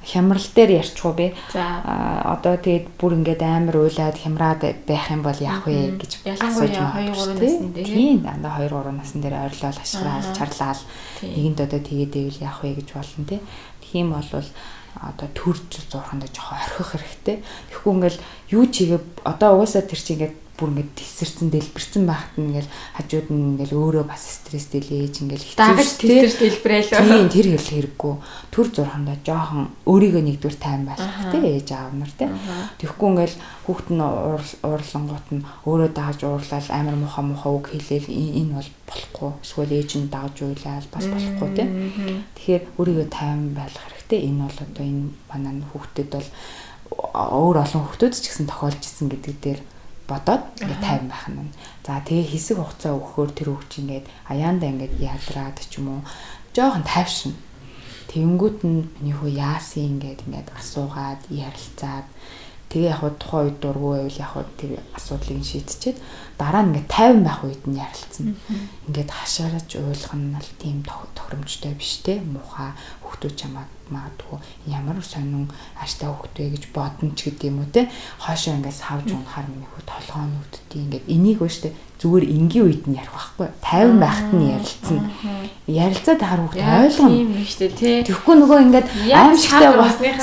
[0.02, 1.28] хямрал дээр ярьчихгүй би.
[1.54, 1.82] За
[2.26, 6.50] одоо тэгээд бүр ингээд амар уйлаад хямраад байх юм бол яах вэ гэж байна.
[6.50, 7.86] 2 3 насны дээр.
[7.86, 10.80] Тийм дандаа 2 3 насны дээр ойрлол ашиглаад чарлаад
[11.22, 13.40] нэгэнд одоо тэгээд ивэл яах вэ гэж болно тий.
[13.86, 14.26] Тэгхийн бол
[15.02, 17.38] одоо төрж зурхандаа жоохон орхих хэрэгтэй.
[17.70, 18.20] Тэгэхгүй ингээл
[18.58, 23.28] юу чигээ одоо угаасаа тэр чинь ингээд бүр ингээд тесэрсэн дэлбэрсэн байхад нь ингээл хажууд
[23.34, 28.14] нь ингээл өөрөө бас стресстэй л ээж ингээл дагаж тесэрч дэлбэрээл тийм тэр хэл хэрэггүй.
[28.54, 31.02] Төр зурхандаа жоохон өөрийгөө нэгдүгээр тайван байх
[31.34, 32.30] тий ээж аав нар тий
[32.78, 38.54] тэгэхгүй ингээл хүүхд нь уурлангууд нь өөрөө дааж уурлал амар муха муха үг хэлээл энэ
[38.62, 39.32] бол болохгүй.
[39.42, 41.68] Эсвэл ээж нь дааж уйлал бас болохгүй тий
[42.38, 44.20] тэгэхээр өөрийгөө тайван байлгах хэрэгтэй.
[44.30, 46.30] Энэ бол одоо энэ манай хүүхдэд бол
[46.92, 49.60] өөр олон хүүхдүүд ч гэсэн тохиолж исэн гэдэг дээр
[50.10, 51.52] бодоод ингээд тайван байх нь.
[51.86, 56.02] За тэгээ хэсэг хугацаа өгөхөөр тэр чинь ингээд аяанда ингээд ядраад ч юм уу
[56.56, 57.34] жоохон тайвшин.
[58.12, 62.06] Тэнгүүт нь миний хүү яасын ингээд ингээд асуугаад ярилцаад
[62.72, 65.98] тэгээ яг тухайн үед дургүй байвал яг тэр асуудлыг шийдчихэд
[66.40, 68.26] дараа нь ингээд 50 байх үед нь ярилцсан.
[68.88, 72.24] Ингээд хашаарч ойлгох нь бол тийм тохиромжтой биш те.
[72.24, 72.72] Муха
[73.04, 74.40] хүүхдүүд чамаа магадгүй
[74.72, 77.82] ямар сонин ааштай хүүхдвэ гэж бодно ч гэдэм үү те.
[78.24, 82.98] Хоошоо ингээд савж унахаар миний хүү толгоонуудтай ингээд энийг ба штэ зүгээр энгийн үед нь
[82.98, 85.00] ярих байхгүй 50 байхад нь ярилцсан.
[85.70, 87.14] Ярилцаад тахаар хүүхд ойлгоно.
[87.14, 89.70] тийм биш үү те тэгэхгүй нөгөө ингээд аимшигтай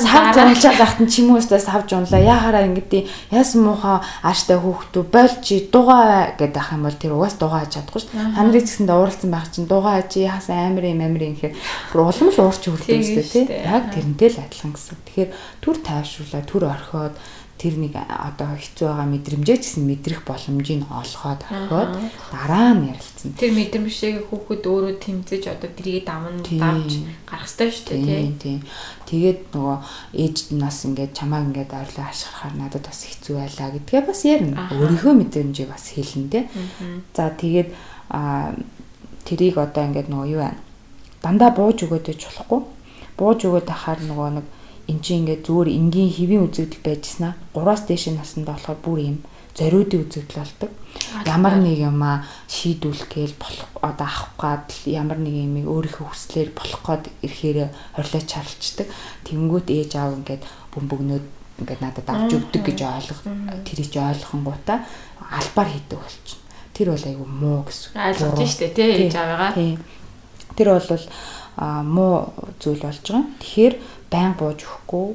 [0.02, 6.34] савж унчаад байхад нь чимөөстэй савж унлаа яхаараа ингээд яасан муухай ааштай хүүхдүү болж дугаа
[6.34, 8.18] гэдэг ах юм бол тэр угаас дугаа аж чадахгүй шүү
[8.58, 11.54] нарыг ч гэсэндээ ууралсан байх чинь дугаа аж яхаас амар юм амар юм гэхээр
[11.94, 13.46] улам л уурч хүрдэг шүү дээ тий.
[13.62, 14.98] Яг тэрнтэй л адилхан гэсэн.
[15.06, 15.30] Тэгэхээр
[15.62, 17.14] түр тайвшруулаад түр орхиод
[17.58, 21.90] тэр нэг одоо хэцүү байгаа мэдрэмжээ гэсэн мэдрэх боломжийг олгоод орхиод
[22.30, 23.34] дараа нь ярилцсан.
[23.34, 28.56] Тэр мэдрэмжийг хүүхэд өөрөө тэмцэж одоо тэрийг даван давж гарах хэрэгтэй шүү дээ тий.
[29.10, 29.78] Тэгээд нөгөө
[30.22, 34.70] ээж нас ингээд чамаа ингээд ойрлоо ашгарахаар надад бас хэцүү байлаа гэдгээ бас ярина.
[34.78, 36.44] Өөрийнхөө мэдрэмжийг бас хэлнэ тий.
[37.10, 37.74] За тэгээд
[39.26, 40.62] тэрийг одоо ингээд нөгөө юу байна?
[41.26, 42.60] Дандаа бууж өгөөд байж болохгүй.
[43.18, 44.46] Бууж өгөөд ахаар нөгөө нэг
[44.88, 49.18] эн чинь ингээд зүгээр энгийн хэвийн үзэгдэл байжснаа 3-аас дээш насндаа болохоор бүр юм
[49.58, 50.70] зориудын үзэгдэл болдог.
[51.26, 56.50] Ямар нэг юм а шийдвүлэх гээл болох одоо авах гад ямар нэг юм өөрийнхөө хүслээр
[56.54, 58.86] болох гад ирэхээр хорлоо чарлцдаг.
[59.26, 61.26] Тэнгүүт ээж аав ингээд бөмбөгнөөд
[61.58, 63.22] ингээд надад авч өгдөг гэж ойлгох
[63.66, 64.78] тэрийг ойлгохонгуудаа
[65.26, 66.46] албаар хийдэг болчихно.
[66.70, 67.90] Тэр бол айгүй муу гэсэн.
[67.98, 69.52] Ойлгож штэ тий ээж аваагаа.
[70.54, 71.02] Тэр бол
[71.82, 72.30] муу
[72.62, 73.26] зүйл болж байгаа.
[73.42, 73.74] Тэгэхээр
[74.10, 75.08] байн бууж өгөхгүй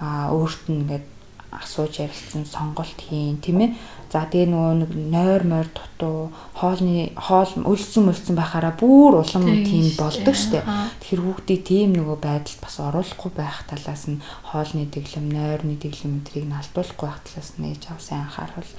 [0.00, 1.06] а өөрт нь ингээд
[1.50, 3.70] асууж ярилцсан сонголт хийн тийм ээ.
[4.12, 9.96] За тэгээ нөгөө нэг нойр мойр дутуу хоолны хоол өлсөн мөлсөн байхаараа бүр улам тийм
[9.96, 10.60] болдог штэ.
[11.00, 16.46] Тэгэхээр хүүхдийг тийм нөгөө байдалд бас оруулахгүй байх талаас нь хоолны дэглэм, нойрны дэглэм энтрийг
[16.48, 18.72] нь алдуулахгүй байх талаас нь ээж аваа сайн анхаарал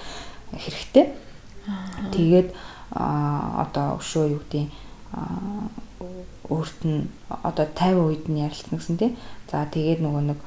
[0.53, 1.05] хэрэгтэй.
[2.13, 2.49] Тэгээд
[2.93, 9.11] одоо өшөө юу гэдэг өөрт нь одоо 50 үед нь ярилцсан гэсэн тий.
[9.49, 10.39] За тэгээд нөгөө нэг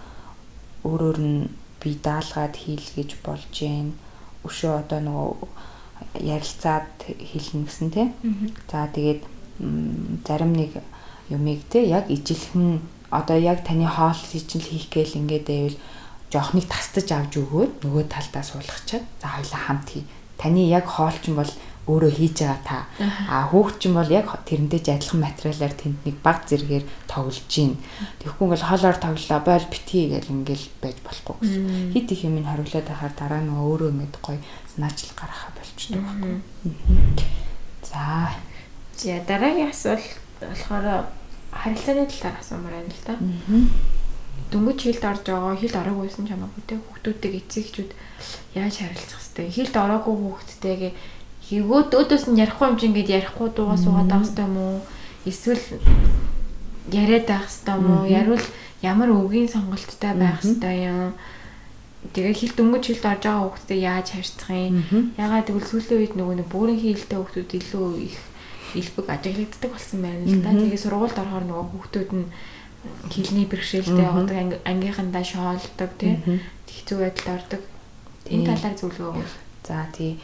[0.87, 1.51] өөрөөр нь
[1.83, 3.94] би даалгаад хийл гэж болж гин.
[4.46, 5.31] Өшөө одоо нөгөө
[6.22, 8.07] ярилцаад хэлнэ гэсэн тий.
[8.70, 9.22] За тэгээд
[10.27, 10.83] зарим нэг
[11.31, 15.79] юмыг тий яг ижилхэн одоо яг таны хоол хийчихэл хийх гээл ингээд байвал
[16.33, 20.05] жоохныг тастаж авч өгөөд нөгөө талдаа суулгачаад за хоёлаа хамт хий.
[20.40, 22.79] Таны яг хоолчин бол өөрөө хийж байгаа та.
[23.27, 27.75] А хүүхд чинь бол яг тэрнтэй ч адилхан материалаар тэнд нэг баг зэрэгээр тоглож гин.
[28.23, 31.90] Тэгэхгүй ингээл хоолоор тоглолоо бойл битгий гэл ингээл байж болохгүй гэсэн.
[31.90, 34.38] Хит их юм хариулаад байхаар дараа нь өөрөө мэд гоё
[34.71, 36.35] санаачлал гаргахаа болчдөг байхгүй.
[37.83, 38.31] За.
[38.95, 40.07] За дараагийн асуулт
[40.38, 41.11] болохоор
[41.51, 43.14] харилцааны талаар асуумаар байна л да.
[44.55, 47.90] Дөнгөж хилд орж байгаа хилд ороагүйсэн ч хамаагүй те хүүхдүүдтэй эцэгчүүд
[48.55, 50.92] яаж харилцах хэвтэй хилд ороогүй хүүхдтэйгээ
[51.53, 54.81] Хэгөөд өөдөөс нь ярихгүй юм чинь ингээд ярихгүй дуугаа суугаад байх хэвээр юм уу?
[55.29, 55.65] Эсвэл
[56.88, 58.09] яриад байх хэвээр юм уу?
[58.09, 58.47] Ярил
[58.81, 61.12] ямар үгийн сонголттой байх хэвээр юм?
[62.17, 64.81] Тэгээ хил дөнгөж хилд орж байгаа хүүхдээ яаж харьцах юм?
[65.21, 68.17] Ягаад гэвэл сүүлийн үед нөгөө нэг бүрэн хилтэй хүүхдүүд илүү их
[68.73, 70.57] илбэг ажиглагддаг болсон байна л да.
[70.57, 72.27] Тэгээ сургуульд орохоор нөгөө хүүхдүүд нь
[73.12, 76.17] хилний бэрхшээлтэй явдаг ангийнхандаа шоолдог тий.
[76.65, 77.62] Хэцүү байдалд ордог.
[78.33, 79.37] Энэ талаар зөвлөгөө өгвөл.
[79.69, 80.17] За тий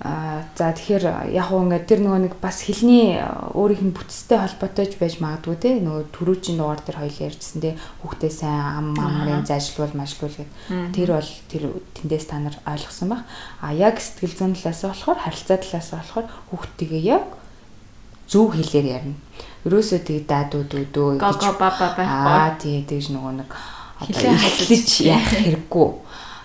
[0.00, 4.86] А за тэгэхээр яг уу ингээд тэр нөгөө нэг бас хэлний өөрийнх нь бүтцтэй холбоотой
[4.86, 5.70] ч байж магадгүй те.
[5.82, 7.74] Нөгөө төрүүчийн дугаар дээр хоёул ярьжсэн те.
[8.06, 10.54] Хүүхдээ сайн ам амрын зайшлуул машлуул гэд.
[10.94, 13.26] Тэр бол тэр тэндээс та нар ойлгосон баг.
[13.58, 17.26] А яг сэтгэл зүйн талаас болохоор харилцаа талаас болохоор хүүхдтэйгээ яг
[18.30, 19.18] зөв хэлээр ярина.
[19.66, 21.42] Ерөөсөө тэгээ даадууд өдөө гэж.
[22.06, 23.50] Аа тий тэгж нөгөө нэг
[23.98, 25.90] одоо хэлж яах хэрэггүй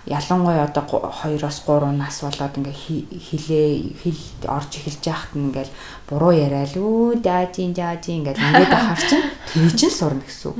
[0.06, 5.72] ялангуяа одоо 2-оос 3 нас болоод ингээ хилээ хил орж эхэлж яхад нь ингээл
[6.04, 10.56] буруу яриад үү даажин даажин ингээл ингээд ахаар чинь тэр чинь сурна гэсэн үг.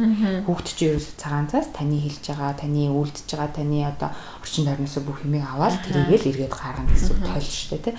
[0.48, 4.96] Хүүхд чинь ерөөсө цагаан цаас таны хэлж байгаа, таны үлдэж байгаа, таны одоо орчин тойрноос
[5.04, 7.94] бүх юмыг аваад тэрийгэл эргээд гаргана гэсэн үг тойл штэ тий.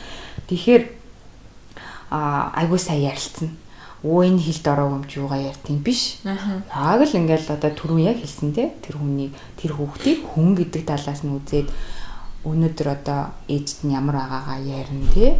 [0.50, 0.84] Тэгэхээр
[2.10, 3.54] а айгуу сайн ярилцсан
[4.06, 6.22] өө энэ хилд ороогүй юм чи юугаа ярьтiin биш.
[6.22, 11.26] Яг л ингээл одоо түрүүн яг хэлсэн те тэр хүний тэр хүүхдийг хүн гэдэг талаас
[11.26, 11.74] нь үзээд
[12.46, 15.34] өнөөдөр одоо ээжд нь ямар байгаагаа ярина тий.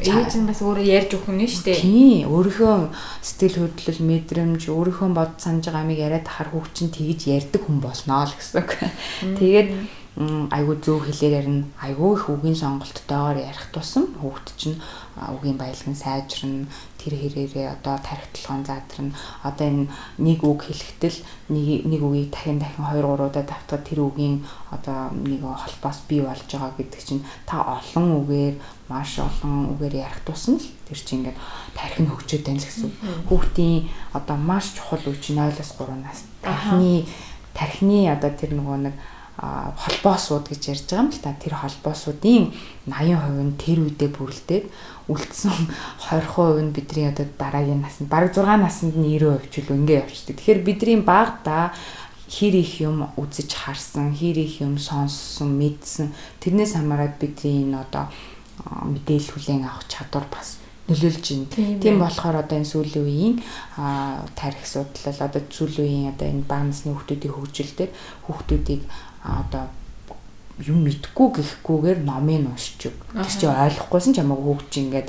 [0.00, 1.80] Ээж нь бас өөрөө ярьж өгөх нь шүү дээ.
[1.84, 2.24] Тий.
[2.24, 2.76] Өөрийнхөө
[3.20, 7.78] сэтгэл хөдлөл, мэдрэмж, өөрийнхөө бод санаж байгаа амиг яриад ахаар хүүхд чинь тэгж ярьдаг хүн
[7.84, 8.72] болноо л гэсэн үг.
[9.36, 9.68] Тэгээд
[10.16, 11.68] айгүй зөв хэлээр ярина.
[11.76, 14.80] Айгүй их үгийн сонголттойгоор ярих тусам хүүхд чинь
[15.20, 16.72] үгийн баялаг нь сайжирна,
[17.06, 19.14] тэр хэрээрээ одоо тархитлогон задрна.
[19.46, 19.86] Одоо энэ
[20.18, 21.14] нэг үг хэлэхдээ
[21.54, 24.42] нэг нэг үгийг дахин дахин 2 3 удаа давтахад тэр үгийн
[24.74, 28.54] одоо нэг холбоос бий болж байгаа гэдэг чинь та олон үгээр
[28.90, 31.38] маш олон үгээр ярих тусна л тэр чинь ингээд
[31.78, 32.90] тархин хөгжөөд байна л гэсэн.
[33.30, 37.06] Хүүхдийн одоо маш чухал үе чинь 0-3 нас тархины
[37.54, 38.94] тархины одоо тэр нөгөө нэг
[39.36, 42.56] холбоосууд гэж ярьж байгаа юм л та тэр холбоосуудын
[42.88, 44.64] 80% нь тэр үедээ бүрлдээд
[45.12, 45.52] үлдсэн
[46.08, 50.40] 20% нь бидний одоо дараагийн наснд бараг 6 наснд нь 90% ч үл ингээ явчихдаг.
[50.40, 51.76] Тэгэхээр бидний багада
[52.32, 58.08] хэр их юм үзэж харсан, хэр их юм сонссон, мэдсэн тэрнээс хамаарат бидний энэ одоо
[58.64, 61.78] мэдээлэл хүлээн авах чадвар бас нөлөөлж байна.
[61.82, 63.36] Тийм болохоор одоо энэ сүүлийн үеийн
[64.38, 67.92] тарих судлал одоо сүүлийн үеийн одоо энэ бага насны хүүхдүүдийн хөгжил дээр
[68.26, 68.82] хүүхдүүдийг
[69.26, 69.66] одоо
[70.64, 72.48] юм мэдгүй гэхгүйгээр номыг
[72.88, 72.96] өг.
[73.12, 75.08] Тэр чинь ойлгохгүйсэн ч хүүхд чинь ингээд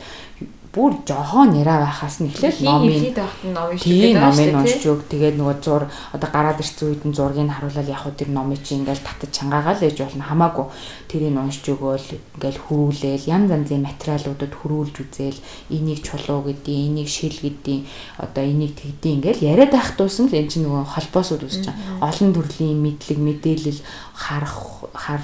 [0.77, 4.19] бүр жохон яриа байхаас нь эхлээд номын дээ.
[4.19, 5.07] Номын уншиж өг.
[5.07, 8.75] Тэгээд нөгөө зур одоо гараад ирсэн үед нь зургийг харуулаад яг хөө тэр номыг чи
[8.75, 10.65] ингээл татаж чангаагаал ээж болно хамаагүй.
[11.07, 15.39] Тэрийг уншиж өгөөл ингээл хөрүүлээл янз янзын материалуудад хөрүүлж үзээл
[15.71, 17.79] энийг чулуу гэдээ, энийг шил гэдээ,
[18.19, 22.11] одоо энийг тэгдээ ингээл яриад байх тусам л эн чинь нөгөө холбоосууд үүсэж байгаа.
[22.11, 25.21] Олон төрлийн мэдлэг, мэдээлэл харах хар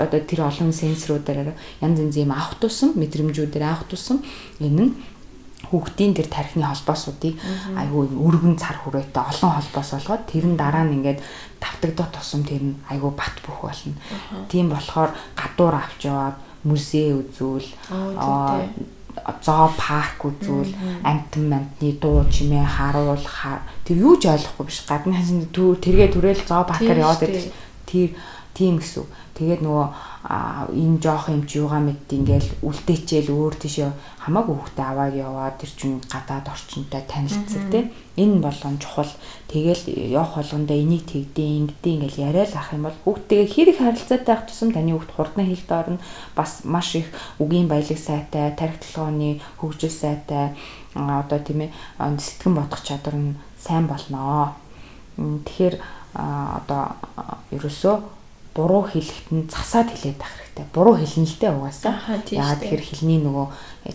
[0.00, 1.52] одоо тэр олон сенсоруудаар
[1.84, 4.24] янз янз юм авах тусам мэдрэмжүүдээр авах тусам
[4.62, 4.92] энэ нь
[5.70, 7.34] хүүхдийн тэр тархины холбоосуудыг
[7.74, 11.18] айгүй өргөн цар хүрээтэй олон холбоос болгоод тэр нь дараа нь ингээд
[11.60, 13.94] давтагдах тусам тэр нь айгүй бат бөх болно.
[14.48, 17.68] Тийм болохоор гадуур авч яваад музей үзүүл
[19.42, 23.24] зоо парк үзүүл амтан амтны дуу чимээ харуул
[23.84, 27.52] тэр юу ч ойлгохгүй биш гадны хажууд тэргээ түрэл зоо паркаар яваад байдаг.
[27.86, 28.10] Тэр
[28.56, 29.04] тийм гэсэн.
[29.36, 29.86] Тэгээд нөгөө
[30.26, 33.90] энэ жоох юм чи юугаа мэд ингээл үлдээчээл өөр тийшээ
[34.26, 37.86] хамаагүй хүүхдээ аваад яваад тэр чинь гадаад орчинтой танилцдаг тийм
[38.18, 39.12] энэ болгон чухал.
[39.46, 44.42] Тэгэл явах болгондоо энийг тэгдээ ингэдээ ингээл яриад ах юм бол хүүхдтэйгээ хэрэг харилцаатай байх
[44.50, 45.98] тусам таны хүүхд хурдан хэлд орно.
[46.34, 47.06] Бас маш их
[47.38, 50.58] үгийн баялаг сайтай тархи толгооны хөгжил сайтай
[50.98, 51.70] одоо тийм ээ
[52.02, 54.58] сэтгэн бодох чадвар нь сайн болноо
[55.14, 55.76] тэгэхээр
[56.18, 56.98] одоо
[57.54, 57.94] ерөөсөө
[58.56, 60.66] буруу хэлэхэд нь засаад хэлээд байх хэрэгтэй.
[60.72, 61.94] Буруу хэлнэ л дээ угаасаа.
[62.32, 63.46] Яагаад тэгэхээр хэлний нөгөө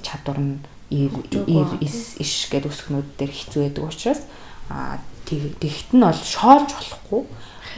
[0.06, 4.22] чадвар нь ис иш гэдэг үсгнүүд дээр хэцүү байдаг учраас
[4.70, 7.22] а тэгт нь бол шоолж болохгүй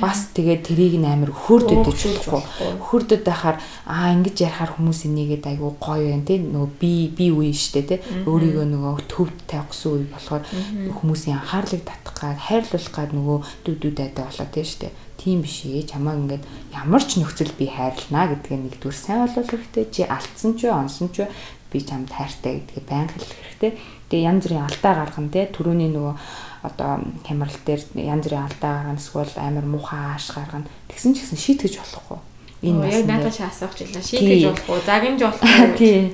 [0.01, 2.41] бас тэгээд трийг нь амар хөөрдөд гэж болохгүй.
[2.81, 7.53] Хөөрдөд байхаар аа ингэж ярихаар хүмүүс энийгээд айгүй гоё байна тий нөгөө би би үе
[7.53, 10.43] штэ тий өөрийгөө нөгөө төвд тавьсан үе болохоор
[10.97, 13.37] хүмүүсийн анхаарлыг татах гад хайрлуулах гад нөгөө
[14.03, 14.89] айдаа болоо тий штэ
[15.23, 16.43] тийм биш ээ чамаа ингээд
[16.75, 19.85] ямар ч нөхцөл би хайрлнаа гэдгээ нэгдүгээр сайн болов хэрэгтэй.
[19.87, 21.23] Чи алдсан ч онсон ч
[21.71, 23.71] би чамд хайртай гэдгээ байнга хэлэх хэрэгтэй.
[24.11, 25.47] Тэгээ янз бүрийн алдаа гаргана те.
[25.47, 26.13] Түрүүний нөгөө
[26.63, 30.71] одоо хямрал дээр янз бүрийн алдаа гаргана эсвэл амар муухай ааш гаргана.
[30.87, 32.19] Тэгсэн ч гэсэн шийтгэж болохгүй
[32.63, 36.11] энэ яг надад шаасах илаа шийтгэж болохгүй загинж болохгүй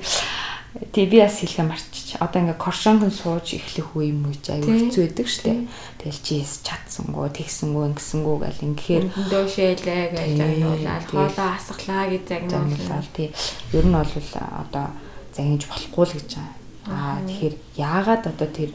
[0.92, 1.06] Тий.
[1.06, 2.14] Би бас хэлхэ марчич.
[2.22, 5.66] Одоо ингээ коршонгон сууж эхлэх үе юм уу чи аюу хэцүү байдаг штэ.
[5.98, 13.34] Тэгэл чиэс чадсангуу, тэгсэнгүү, ингэсэнгүү гэл ингээр дөшөөлээ гэж аюулаад хоолоо асглаа гэж загнуулаад тий.
[13.74, 14.86] Ер нь бол одоо
[15.34, 16.54] загинж болохгүй л гэж байгаа.
[16.86, 18.70] Аа тэгэхээр яагаад одоо тэр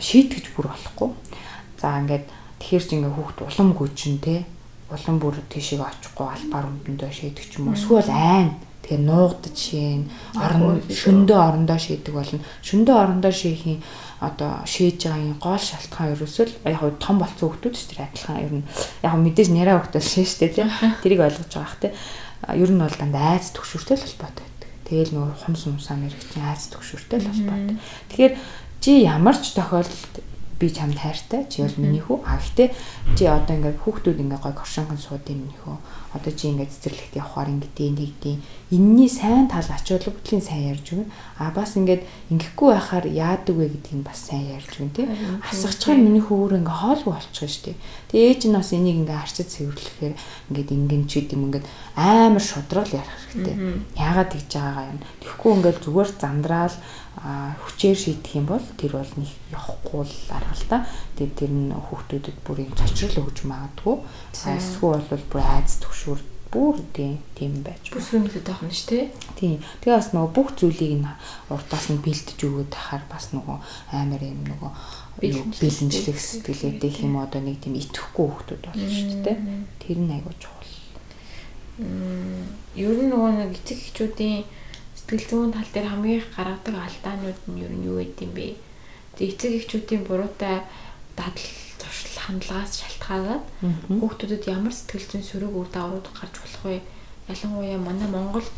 [0.00, 1.10] шийтгэж бүр болохгүй.
[1.80, 2.24] За ингээд
[2.62, 4.44] тэгэхээр чи ингээ хүүхд улам гүйчин те.
[4.88, 7.76] Улам бүр тийшээ очихгүй албаар өмдөндөө шийдэх юм уу?
[7.76, 12.44] Эсвэл айн Тэгээ нуугдаж шин орон шөндөө орондоо шийдэг болно.
[12.60, 13.80] Шөндөө орондоо шийхийн
[14.20, 18.44] одоо шээж байгаа юм гол шалтгаан ерөөсөө яг хав том болцсон хүмүүс шүү дээ адилхан
[18.44, 18.64] ер нь
[19.00, 20.68] яг мэдээж нэраа хүмүүс шээ шүү дээ тийм
[21.02, 21.96] тэрийг ойлгож байгаа хэ
[22.52, 24.68] ер нь бол дандаа айц төгшөртэй л холбоотой байдаг.
[24.84, 27.76] Тэгээл нөр хумс хумсаа мэрэгчийн айц төгшөртэй л холбоотой.
[28.12, 28.32] Тэгэхээр
[28.84, 30.20] чи ямар ч тохиолдолд
[30.60, 32.20] би чамд хайртай чи бол миний хүү.
[32.20, 32.68] А гэтээ
[33.16, 35.76] чи одоо ингээд хүүхдүүд ингээд гой коршонхон сууд юм миний хүү
[36.14, 38.36] одоо чи ингээд цэцэрлэгт явахаар ингэдэй нэгдээ
[38.70, 41.10] энэний сайн тал ач холбогдлын сайн ярьж өгнө.
[41.42, 45.06] А бас ингээд ингэхгүй байхаар яадаг вэ гэдгийг бас сайн ярьж өгнө тий
[45.42, 47.76] асгачаар миний хүү ингээд хоолгүй болчихно шүү дээ
[48.14, 50.14] тэгээ ээж нь бас энийг ингээд харчид цэвэрлэхээр
[50.54, 51.66] ингээд ингэн ч гэдэм ингээд
[51.98, 53.56] амар шудрал ярих хэрэгтэй.
[53.98, 55.00] Яагаад гэж байгаагаа юм?
[55.18, 56.74] Тэгэхгүй ингээд зүгээр зандраал
[57.14, 60.78] хүчээр шийдэх юм бол тэр бол нэг явахгүй л арга л та.
[61.14, 63.96] Тэгээд тэр нь хүүхдүүдэд бүр юм цочрол өгж магадгүй.
[64.34, 66.20] Эсвэл бол бүр айц төгшүүр
[66.54, 67.90] бүр тийм байж.
[67.90, 69.06] Бүсгэмлээд байх нь шүү дээ.
[69.34, 69.58] Тийм.
[69.82, 71.10] Тэгээ бас нөгөө бүх зүйлийг нь
[71.50, 73.58] урдаас нь бэлдэж өгөөд тахаар бас нөгөө
[73.90, 74.70] амар юм нөгөө
[75.18, 79.38] бэлэнчлэх сэтгэлээтэй хэм одоо нэг тийм итгэхгүй хүүхдүүд болно шүү дээ.
[79.82, 80.74] Тэр нь айгуу чухал.
[81.82, 82.46] Мм
[82.78, 84.46] ер нь нөгөө нэг эцэг эхчүүдийн
[85.04, 88.56] сэтгэл зүйн тал дээр хамгийн их гаргадаг алдаанууд нь ер нь юу гэдэм бэ?
[89.20, 90.64] Тэгээ эцэг эхчүүдийн буруутай
[91.12, 93.44] дадал туршил хандлагаас шалтгаалаад
[94.00, 96.80] хүүхдүүдэд ямар сэтгэл зүйн сөрөг үр дагаврууд гарч болох вэ?
[97.28, 98.56] Ялангуяа манай Монголд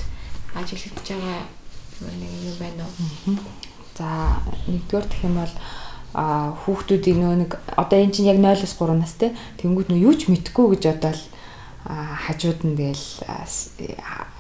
[0.54, 1.42] ажиглагдж байгаа
[2.14, 2.94] нэг юм байна уу?
[3.98, 4.38] За
[4.70, 5.54] нэгдүгээр гэх юм бол
[6.14, 10.78] а хүүхдүүдийн нөө нэг одоо эн чинь яг 0-3 настай тэнгууд нөө юу ч мэдхгүй
[10.78, 11.20] гэж бодоод
[11.87, 13.07] хажууд нь тэгэл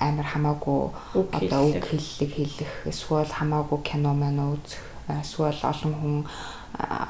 [0.02, 0.80] амар хамаагүй
[1.14, 6.16] одоо үг хэллэг хэлэх эсвэл хамаагүй кино маань үзэх эсвэл олон хүн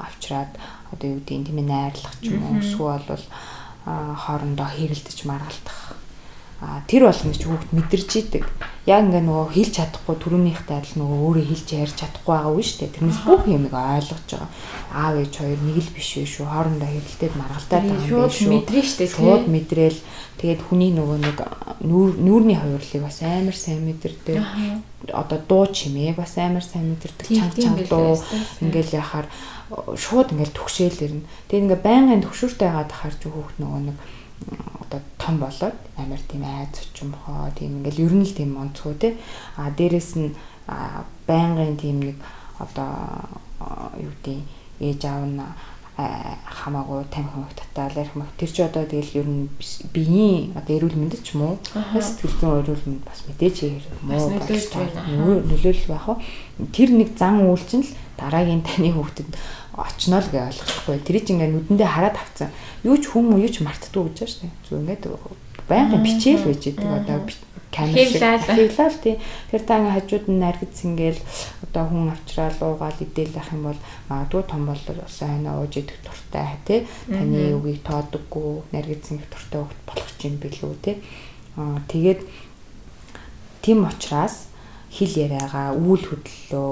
[0.05, 0.53] авчраад
[0.93, 3.25] одоо юу гэдэг тийм найрлах ч юм уу эсвэл бол
[3.87, 5.97] хоорондоо хэрэлдэж маргалдах.
[6.85, 8.45] Тэр болгоно ч хүүхд мэдэрч идэг.
[8.87, 12.95] Яг ингээ нөгөө хэлж чадахгүй түрүүнийхтэй адил нөгөө өөрөө хэлж ярьж чадахгүй байгаа шүү дээ.
[12.95, 14.49] Тэрнээс бүх юмыг ойлгож байгаа.
[14.95, 16.45] Аав ээж хоёр нэг л биш үү шүү.
[16.47, 18.47] Хоорондоо хэрэлдээд маргалдаад байгаа юм биш шүү.
[18.47, 19.11] Мэдрэн шүү дээ.
[19.11, 19.99] Шууд мэдрээл
[20.39, 21.37] тэгээд хүний нөгөө нэг
[21.83, 24.39] нүүрний хувирлыг бас амар сайн мэдэрдэг.
[25.11, 27.27] Одоо дуу чимээг бас амар сайн мэдэрдэг.
[27.27, 28.15] Чанга чанга дуу
[28.63, 29.27] ингээл яхаар
[29.99, 31.27] шууд ингээл төгшөөл ирнэ.
[31.51, 33.97] Тэгээд ингээ байнгын төгшөртэй байгаад тахаар ч хүүхд нөгөө нэг
[34.81, 39.17] одоо том болоод амар тийм айц очимхоо тийм ингээл ер нь л тийм онцгой те.
[39.57, 40.35] А дээрэс нь
[41.27, 42.17] байнгын тийм нэг
[42.59, 42.91] одоо
[43.99, 44.37] юу гэдэг
[44.79, 45.41] ээж аав нь
[45.97, 48.29] хамаагүй тамхи мөх татаал ярих мөх.
[48.37, 49.49] Тэр чи одоо тэгэл ер нь
[49.93, 51.57] биеийн одоо эрүүл мэндэ ч юм уу?
[51.97, 55.01] Сэтгэл зүйн эрүүл мэнд бас мэдээж хэрэг нөлөөлж байна.
[55.49, 56.21] нөлөөлөл байх уу?
[56.69, 59.29] Тэр нэг зан үйлч нь л дараагийн таны хүүхдэд
[59.77, 60.97] очноо л гэж ойлгохгүй.
[61.05, 62.49] Тэр чинь ингээ нүдэндээ хараад авцсан.
[62.81, 64.53] Юу ч хүм юу ч мартдгүй гэж байна шүү дээ.
[64.65, 65.03] Зүгээр ингээд
[65.69, 66.89] байнгын бичээл байж идэг.
[66.89, 67.17] одоо
[67.69, 69.15] камер хийлээ тий.
[69.51, 71.21] Тэр та ингээ хажууд нь наргиц ингээл
[71.69, 76.57] одоо хүн авчраал уугаал идэл байх юм бол магадгүй том бол сайн ууж идэх туртай
[76.65, 76.79] тий.
[77.05, 80.95] Таны үгийг тоодоггүй наргиц их туртай хөлт болох юм билүү тий.
[81.91, 82.21] Тэгээд
[83.61, 84.49] тийм учраас
[84.89, 86.71] хэл яриагаа үйл хөдлөлөө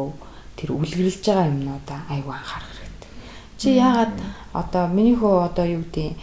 [0.56, 2.75] тэр үлгэрлэж байгаа юмнуудаа айгүй анхаарах
[3.66, 4.14] Чи яагаад
[4.54, 6.14] одоо миний хөө одоо юу гэдэг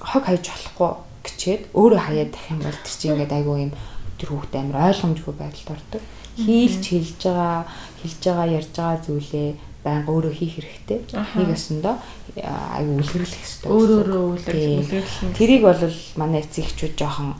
[0.00, 0.90] хог хайж болохгүй
[1.28, 3.72] гэчээд өөрөө хаяад тах юм бол тэр чинь ингээд айгүй юм
[4.16, 6.02] тэр хүүхд амир ойлгомжгүй байдалд ордог.
[6.40, 7.68] Хийлж хэлж байгаа,
[8.00, 9.48] хэлж байгаа, ярьж байгаа зүйлээ
[9.84, 10.98] байнга өөрөө хийх хэрэгтэй.
[11.36, 11.94] Нэг өсөндөө
[12.40, 13.70] айгүй үлгэрлэх хэрэгтэй.
[13.76, 15.36] Өөрөөрөө үлгэрлэх.
[15.36, 15.80] Тэрийг бол
[16.16, 17.36] манай эцэг эхчүүд жоохон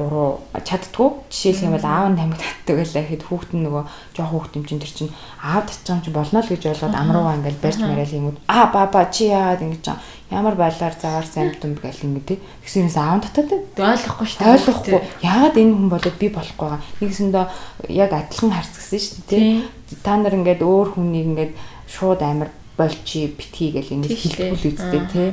[0.00, 1.08] буруу чаддгүй.
[1.28, 3.84] Жишээлх юм бол аав нь тамхи татдаг байлаа гэхэд хүүхэд нь нөгөө
[4.16, 5.12] жоох хүүхэд юм чинь тэр чинь
[5.44, 8.40] аав татчих юм чинь болно л гэж болоод амруугаа ингээл барьж мараал юм уу.
[8.48, 9.84] Аа баба чи яагаад ингэж
[10.32, 12.38] ямар байлаар завар симптом гэл ингэ тий.
[12.64, 14.54] Тэгсээс аав татаад ойлгохгүй шүү дээ.
[14.56, 15.00] Ойлгохгүй.
[15.20, 16.82] Яагаад энэ хүн болоод би болохгүй байгаа.
[17.04, 17.44] Нэгсэндээ
[17.92, 19.98] яг адилхан харцгсан шүү дээ тий.
[20.00, 21.52] Та нар ингээд өөр хүнийг ингээд
[21.90, 22.48] шууд амир
[22.80, 25.28] болчи битгий гэл ингэ хэлбэл үсттэй тий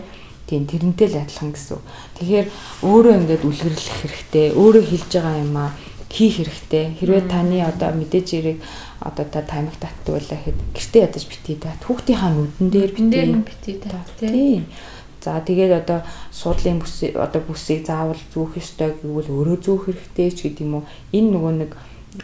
[0.47, 1.79] Тийм тэрнтэй л адилхан гэсэн.
[2.17, 2.47] Тэгэхээр
[2.87, 4.47] өөрөө ингээд үлгэрлэх хэрэгтэй.
[4.55, 5.71] Өөрөө хэлж байгаа юм аа
[6.07, 6.85] хийх хэрэгтэй.
[6.99, 8.57] Хэрвээ таны одоо мэдээж ирэг
[9.03, 11.75] одоо та таймаг татдаг байлаа гэхэд гэртээ ядаж битгий та.
[11.83, 13.99] Хүүхдийнхаа нүдэн дээр битгий битгий та.
[14.19, 14.65] Тийм.
[15.19, 20.39] За тэгээд одоо суудлын бүс одоо бүсийг заавал зүүх ёстой гэвэл өөрөө зүүх хэрэгтэй ч
[20.47, 20.87] гэдэг юм уу.
[21.11, 21.71] Энэ нөгөө нэг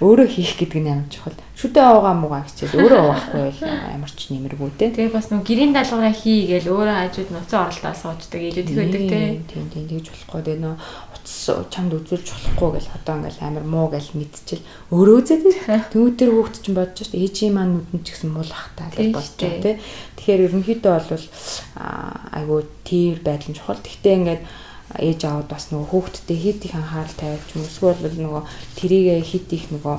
[0.01, 1.37] өөрөө хийх гэдэг нь амар чухал.
[1.53, 3.61] Шүдэ авгаа муугаа хичээл өөрөө авахгүй бол
[3.93, 4.89] ямар ч нэмэргүй те.
[4.89, 9.03] Тэгээ бас нөгөө гэрийн даалгавраа хий гээл өөрөө хажууд нуцсан оролдоо суучдаг илүү тэг байдаг
[9.05, 9.19] те.
[9.53, 10.75] Тийм тийм тэгж болохгүй тэгээ нөө
[11.13, 11.37] утас
[11.69, 15.43] чамд үзүүлж болохгүй гэл одоо ингээл амар муу гэл мэдчихэл өөрөө үзээд
[15.93, 17.23] төвөө төр хүүхд чинь бодож шүү дээ.
[17.29, 19.77] Ээжийн маань нүдэн ч гэсэн мул ах таа гэж бодож те.
[20.17, 21.25] Тэгэхээр ерөнхийдөө бол
[22.33, 23.77] айгуу тийр байдал чухал.
[23.77, 24.41] Гэхдээ ингээд
[24.99, 28.43] ээж аауд бас нөгөө хүүхдтэй хит их анхаарал тавиулж юм эсвэл нөгөө
[28.77, 29.97] тэрийгэ хит их нөгөө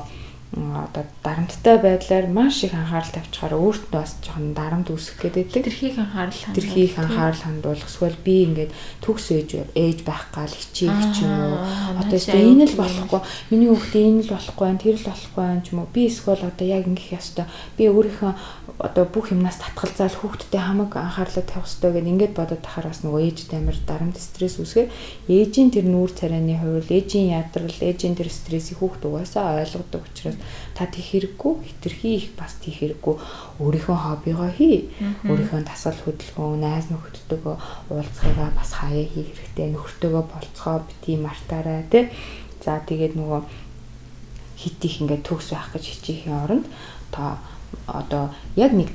[0.54, 5.50] одоо дарамттай байдлаар маш их анхаарал тавьчихаар өөртөө бас жоохон дарамт үүсэх гэдэг.
[5.50, 6.54] Тэрхийг анхаарал хандуулах.
[6.54, 7.90] Тэрхийг анхаарал хандуулах.
[7.90, 8.70] Эсвэл би ингээд
[9.02, 11.58] төгс ээж ээж байх гал хичээх ч юм уу.
[11.98, 13.20] Одоо энэ л болохгүй.
[13.50, 15.90] Миний хүүхдээ энэ л болохгүй байна, тэр л болохгүй байна ч юм уу.
[15.90, 17.46] Би эсвэл одоо яг ингэх ёстой.
[17.74, 18.32] Би өөрийнхөө
[18.78, 23.22] одоо бүх юмнаас татгалзаал хүүхдтэй хамаг анхаарлаа тавих хэрэгтэй гэд ингээд бодоод тахаар бас нөгөө
[23.22, 24.90] ээжд амир дарамт стресс үүсгээр
[25.30, 30.38] ээжийн тэр нүүр царайны хувьд ээжийн ядрал ээжийн тэр стрессийг хүүхд угаасаа ойлгодог учраас
[30.74, 33.14] та тийх хэрэггүй хитрхи их бас тийх хэрэггүй
[33.62, 34.90] өөрийнхөө хоббигоо хий.
[35.24, 37.56] Өөрийнхөө тасал хөдөлгөөн найз нөхөдтэйгөө
[37.90, 39.72] уулзахыгаа бас хаяа хийх хэрэгтэй.
[39.74, 42.10] Нөхөртөөгөө болцгоо бити мартаарай тий
[42.64, 43.40] за тэгээд нөгөө
[44.56, 46.66] хит их ингээд төгс байх гэж хичээхийн оронд
[47.12, 47.38] та
[47.86, 48.88] одоо яг нэг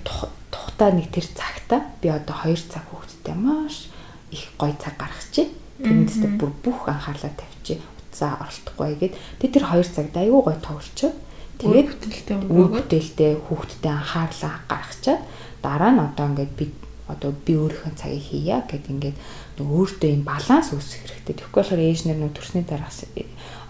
[0.49, 3.89] тухтаа нэг тэр цагта би одоо 2 цаг хүүхдтэй маш
[4.31, 5.53] их гоё цаг гаргачих.
[5.79, 7.79] Тэрнээсээ бүр бүх анхаарлаа тавьчих.
[8.09, 11.11] Утсаа оролдохгүй тэг тэр 2 цагт аюу гоё тоглолцоо.
[11.59, 15.21] Тэгээд бүтээлтэй бүтээлтэй хүүхдтэй анхаарлаа гаргачаад
[15.59, 16.65] дараа нь одоо ингээд би
[17.11, 19.17] одоо би өөрийнхөө цагийг хийя гэд ингээд
[19.59, 21.35] өөртөө юм баланс үүсгэх хэрэгтэй.
[21.35, 23.03] Тэгэхгүй болохоор ээж нар нөө төрсний дараас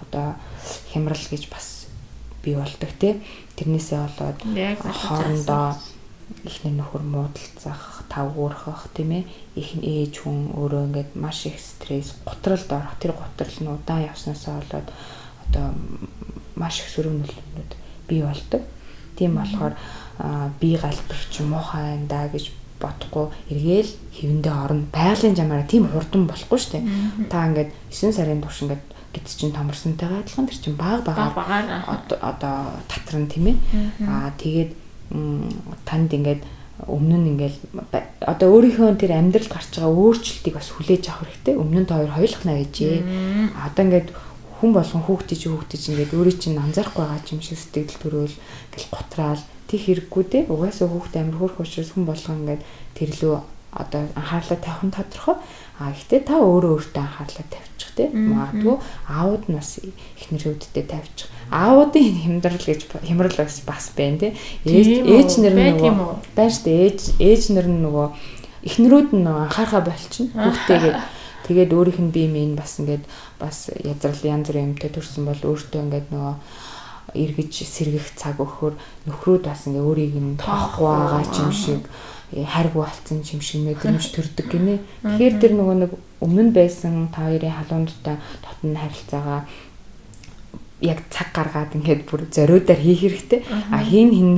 [0.05, 0.37] одоо
[0.93, 1.87] хямрал гэж бас
[2.43, 3.23] бий болдог тий.
[3.57, 4.37] Тэрнээсээ болоод
[4.85, 5.73] хоорондоо
[6.45, 9.23] ихний нөхөр муудалцах, тавгуурхах тийм ээ.
[9.57, 12.93] Их ээж хүн өөрөө ингээд маш их стресс, гутралд орох.
[13.01, 14.87] Тэр гутрал нь удаан явснаасаа болоод
[15.49, 15.67] одоо
[16.59, 17.71] маш их сөрөг нөлөөнүүд
[18.11, 18.61] бий болдог.
[19.15, 19.73] Тийм болохоор
[20.59, 24.87] би галбирч муухай даа гэж бодохгүй эргээл хэвэндээ орно.
[24.91, 26.85] Байгалийн жамаараа тийм хурдан болохгүй шүү дээ.
[27.31, 28.83] Та ингээд 9 сарын турш ингээд
[29.13, 31.33] гэт чинь томорсонтойгоо адилхан тэр чинь баг багаар
[32.21, 33.57] одоо татран тийм ээ
[34.05, 34.71] аа тэгээд
[35.85, 36.41] танд ингээд
[36.87, 37.57] өмнө нь ингээл
[38.23, 41.55] одоо өөрийнхөө тэр амьдрал гарч байгаа өөрчлөлтийг бас хүлээж авах хэрэгтэй.
[41.59, 42.97] Өмнө нь та хоёр хоёулах навэжээ.
[43.67, 44.07] Одоо ингээд
[44.59, 45.47] хүн болгон хүүхдээ чи
[45.95, 48.35] ингээд өөрөө чинь анзаарахгүй байгаа юм шиг сэтгэл төрөөл
[48.75, 50.43] гэл гутраал тэг хэрэггүй дээ.
[50.51, 52.61] Угаасаа хүүхдээ амир хөрх учраас хүн болгон ингээд
[52.99, 53.35] тэрлүү
[53.71, 55.35] одоо анхаарлаа тавих нь тодорхой.
[55.79, 58.09] А гэхдээ та өөрөө өөртөө анхаарлаа тавьчих тий.
[58.09, 58.75] Магадгүй
[59.07, 61.29] аауд нас эхнэрүүдтэй тавьчих.
[61.53, 64.31] Аавуудын хямдрал гэж хямрал бас байна тий.
[64.65, 66.79] Ээж нэр нь нөгөө байна шүү дээ.
[66.89, 68.07] Ээж ээж нэр нь нөгөө
[68.67, 70.33] эхнэрүүд нь анхаарахаа болчихно.
[70.33, 70.93] Хүүхдээгээ
[71.49, 73.03] тэгээд өөрийнх нь бие минь бас ингээд
[73.41, 76.35] бас язрал янз бүрийн юмтай төрсэн бол өөртөө ингээд нөгөө
[77.17, 78.77] эргэж сэргэх цаг өгөхөр
[79.09, 81.81] нөхрүүд бас ингээ өөрийг нь тоохгүй байгаа юм шиг
[82.29, 84.77] хайргүй болсон юм шиг мэдрэмж төрдөг гинэ.
[85.01, 85.91] Тэгэхээр тэр нөгөө нэг
[86.21, 89.41] өмнө нь байсан та хоёрын халуундтай дотн харилцаагаа
[90.81, 93.43] яг цаг гаргаад ингээд бүр зориудаар хийх хэрэгтэй.
[93.71, 94.31] А хин хин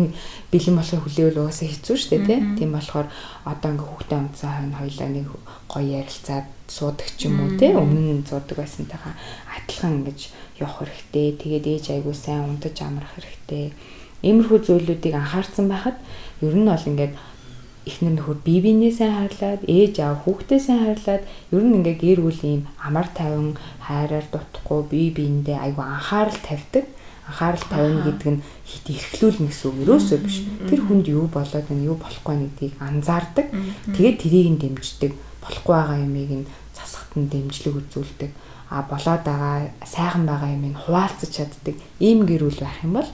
[0.50, 3.08] бэлэн болохыг хүлээвэл угаасаа хэцүү шүү дээ тийм болохоор
[3.46, 5.28] одоо ингээ хүүхдээ амцаа хойно хоёлаа нэг
[5.70, 9.14] гоё ярилцаад суудаг ч юм уу тийм өмнө нь суудаг байсантайгаа
[9.54, 10.20] адилхан ингэж
[10.58, 11.28] явах хэрэгтэй.
[11.38, 13.72] Тэгээд ээж айгуу сайн унтаж амрах хэрэгтэй.
[14.26, 15.98] Иймэрхүү зүйлүүдийг анхаарсан байхад
[16.42, 17.14] ер нь бол ингээд
[17.86, 22.20] эхнэр нөхөр бие биенээ сайн хайрлаад ээж аав хүүхдээ сайн хайрлаад ер нь ингээ гэр
[22.22, 26.86] бүл ийм амар тайван хайраар дутхгүй бие биендээ айгу анхаарал тавьдаг.
[27.26, 30.38] Анхаарал тавина гэдэг нь хит эрхлүүлнэ гэсэн үг ерөөсөө биш.
[30.70, 33.48] Тэр хүнд юу болоод байна юу болохгүй гэдгийг анзаардаг.
[33.98, 35.12] Тэгээд тэрийг нь дэмждэг.
[35.42, 38.32] Болохгүй байгаа юмыг нь засахт нь дэмжлэг үзүүлдэг.
[38.70, 43.10] А болоод байгаа сайхан байгаа юмыг хуваалцаж чаддаг ийм гэр бүл байх юм бол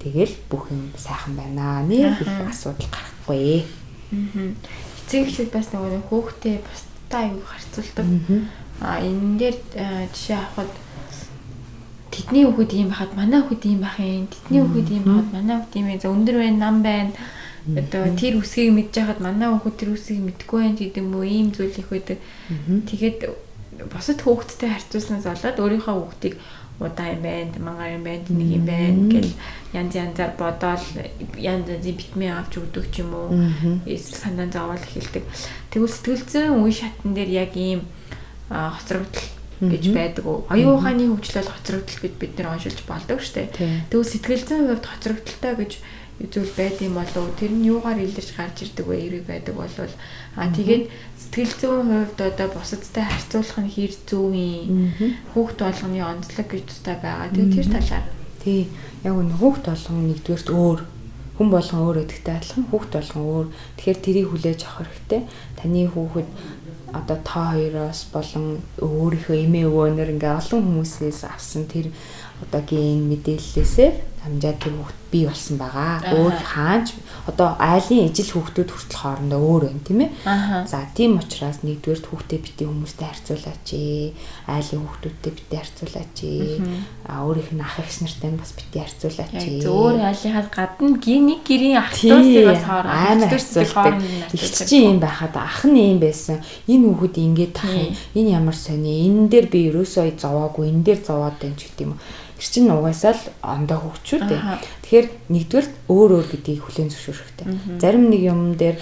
[0.00, 3.64] тэгэл бүх юм сайхан байна нэг их асуудал гарахгүй
[4.10, 8.06] Эцэг эхлээд бас нөгөө хүүхдээ бусдаа аюу харьцуулдаг.
[8.80, 9.56] А энэ дээр
[10.12, 10.72] жишээ авахад
[12.12, 14.26] тэдний хүүхэд ийм байхад манай хүүхэд ийм байх юм.
[14.30, 16.06] Тэдний хүүхэд ийм байхад манай хүүхэд ийм ээ.
[16.06, 17.12] Өндөр байна, нам байна.
[17.66, 21.26] Одоо тэр үсгийг мэдж байхад манай хүүхэд тэр үсгийг мэдгүй байх гэдэг юм уу?
[21.26, 22.18] Ийм зүйл их байдаг.
[22.86, 23.18] Тэгээд
[23.90, 26.34] бусад хүүхэдтэй харьцуулснаас болоод өөрийнхөө хүүхдийг
[26.80, 29.32] удаа юм байна, мангаар юм байна, нэг юм байна гэл
[29.72, 30.84] янз янзаар бодоол
[31.40, 33.28] янз янзын битмээ авч өгдөг ч юм уу.
[33.88, 35.24] Эсвэл санаа зовоол эхэлдэг.
[35.72, 37.80] Тэгвэл сэтгэл зүйн үе шатн дээр яг ийм
[38.52, 39.26] хоцрогдол
[39.60, 40.44] гэж байдаг уу?
[40.52, 43.48] Оюун ухааны хөгжлөл хоцрогдол гэж бид нэр оншилж болдог штэ.
[43.88, 45.72] Тэгвэл сэтгэл зүйн хувьд хоцрогдолтой гэж
[46.16, 49.92] зүйл байд юм болов тэр нь юугаар илэрч гарч ирдэг вэ эрэг байдаг болвол
[50.32, 50.88] а тэгээд
[51.26, 54.94] сэтгэл зүйн хувьд одоо бусадтай харьцуулах нь хэр зөв юм
[55.34, 57.28] хүүхд болгоны онцлог гэж тустай байгаа.
[57.34, 58.06] Тэгээд тэр талаар
[58.40, 58.60] тий
[59.02, 60.80] яг нь хүүхд болгон нэгдүгээрт өөр
[61.36, 63.46] хүн болгон өөр гэдэгтэй адилхан хүүхд болгон өөр.
[63.76, 65.22] Тэгэхээр тэрийг хүлээж авах хэрэгтэй.
[65.58, 66.28] Таны хүүхэд
[66.96, 68.46] одоо та хоёроос болон
[68.80, 71.92] өөрийнхөө эмээ өвөөнөр ингээ олон хүмүүсээс авсан тэр
[72.40, 76.02] одоо ген мэдээллээсээ хамжаад тэр хүүхд бий болсон байгаа.
[76.18, 76.98] Өөр хаач
[77.30, 80.10] одоо айлын ижил хүүхдүүд хүртэл хоорондоо өөр байна тийм ээ.
[80.66, 83.68] За тийм учраас нэгдүгээр хүүхдээ битээ хүмүүстэй харьцуулаач.
[84.50, 86.16] Айлын хүүхдүүдтэй битээ харьцуулаач.
[87.06, 89.42] А өөрийнх нь ах эгч нартай бас битээ харьцуулаач.
[89.62, 93.94] Өөр айлынхаас гадна нэг гэрийн ах トゥ усыг бас хооронд амар харьцуулдаг.
[94.34, 96.42] Их чинь юм байхад ах нь юм байсан.
[96.66, 97.94] Энэ хүүхэд ингэж тах юм.
[98.18, 99.06] Энэ ямар сони.
[99.06, 100.74] Энэ дээр би ерөөсөө зовоогүй.
[100.74, 101.98] Энэ дээр зовоод байна ч гэдэм юм
[102.36, 104.40] Тэр чинь угаасаа л ондоо хөгчүүд ээ.
[104.84, 107.46] Тэгэхээр нэгдүгээр өөр өөр гэдгийг хүлээн зөвшөөрөх хэрэгтэй.
[107.80, 108.76] Зарим нэг юм дээр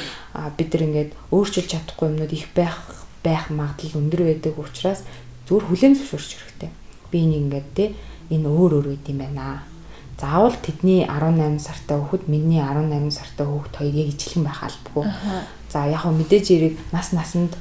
[0.58, 5.06] бид нар ингээд өөрчилж чадахгүй юмнууд их байх байх магадлал өндөр байдаг учраас
[5.46, 6.70] зүгээр хүлээн зөвшөөрч хэрэгтэй.
[7.14, 7.84] Би энийг ингээд те
[8.34, 9.62] энэ өөр өөр үед юм байна.
[10.18, 15.04] Заавал тэдний 18 сартай хүүхэд миний 18 сартай хүүхэд хоёр яг ижилхэн байх албагүй.
[15.70, 17.52] За яг хөө мэдээж эрэг нас насанд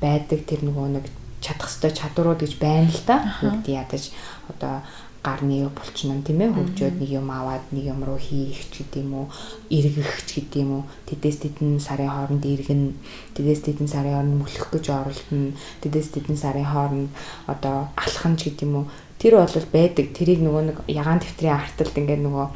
[0.00, 1.06] байдаг тэр нөгөө нэг
[1.40, 3.16] чадах ёстой чадварууд гэж байна л да.
[3.40, 4.12] Хүүхд ядаж
[4.48, 4.84] одоо
[5.24, 6.52] гарны булчнаа тийм ээ?
[6.52, 9.26] Хөгжөөд нэг юм аваад нэг юм руу хийх ч гэдэм үү?
[9.72, 10.82] Эргэх ч гэдэм үү?
[11.08, 12.92] Тэдээс тэдэн сарын хооронд эргэн
[13.32, 17.10] тэдээс тэдэн сарын хооронд мөлөх гэж оролдоно тэдээс тэдэн сарын хооронд
[17.48, 18.84] одоо алхах ч гэдэм үү?
[19.16, 20.06] Тэр бол байдаг.
[20.12, 22.46] Тэрийг нөгөө нэг ягаан дэвтрийн арталд ингээд нөгөө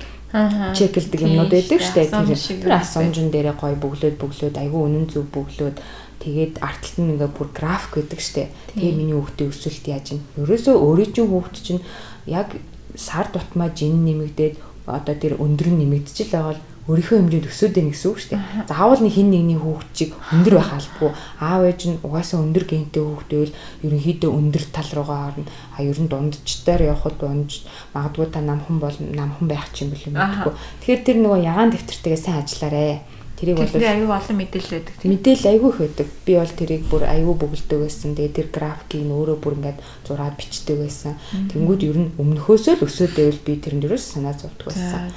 [0.76, 2.12] чеклдэг юмнууд байдаг шүү дээ
[2.60, 5.80] тэр асуумжин дээрээ гой бөглөөд бөглөөд айгүй үнэн зөв бөглөөд
[6.20, 8.52] тэгээд арталт нь ингээ бүр график гэдэг штэ.
[8.76, 10.20] Тэгээ миний хүүхдийн өсөлт яаж юм.
[10.36, 11.80] Ерөөсөө өөрийн чинь хүүхд чинь
[12.28, 12.52] яг
[12.94, 14.54] сар тутмаа жин нэмэгдээд
[14.86, 18.30] одоо тэр өндөр нь нэмэгдэж л байгаа бол өөрийнхөө хэмжээнд өсөөд байна гэсэн үг шүү
[18.32, 18.42] дээ.
[18.64, 21.10] Заавал нэг хин нэгний хүүхд чиг өндөр байх албагүй.
[21.36, 23.54] Аав ээж нь угаасаа өндөр гентэй хүүхд байвал
[23.84, 25.44] ерөнхийдөө өндөр тал руугаа орно.
[25.76, 30.08] А ер нь дундчтаар явхад дундч магадгүй та намхан бол намхан байх ч юм бэл
[30.08, 30.54] юм гэдэггүй.
[30.80, 33.04] Тэгэхээр тэр нөгөө ягаан дэвтэртэйгээ сайн ажиллаарэ
[33.38, 35.10] Тэрийг бол аюу олон мэдээлэл байдаг тийм.
[35.14, 36.08] Мэдээлэл аюу их байдаг.
[36.26, 38.18] Би бол тэрийг бүр аюу бөглөдөг байсан.
[38.18, 41.14] Тэгээ тэр графикийг өөрөө бүр ингээд зураад бичдэг байсан.
[41.54, 45.14] Тэнгүүд ер нь өмнөхөөсөө л өсөөд байвал би тэрэн дээрээс санаа зовдөг байсан.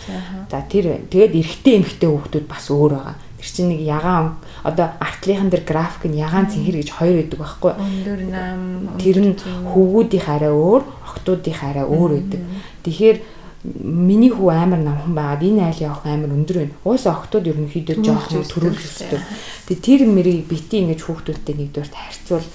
[0.54, 3.18] За тэр тэгээд эрэгтэй эмэгтэй хүүхдүүд бас өөр байгаа.
[3.42, 7.74] Тэр чинь нэг ягаан одоо артлынхан дээр график нь ягаан цэнхэр гэж хоёр байдаг байхгүй.
[7.74, 8.62] Өндөр нам
[9.02, 9.34] тэр нь
[9.66, 12.42] хөвгүүдийн хараа өөр, охтуудын хараа өөр байдаг.
[12.86, 13.18] Тэгэхээр
[13.64, 16.78] миний хүү амар намхан байгаад энэ айл явах амар өндөр байна.
[16.82, 19.22] Уусаа октод ерөнхийдөө жоохон төрүүлж өсдөг.
[19.70, 22.48] Тэгээ тэр мэрийг бити ингэж хүүхдүүдтэй нэгдүгээр харьцуул.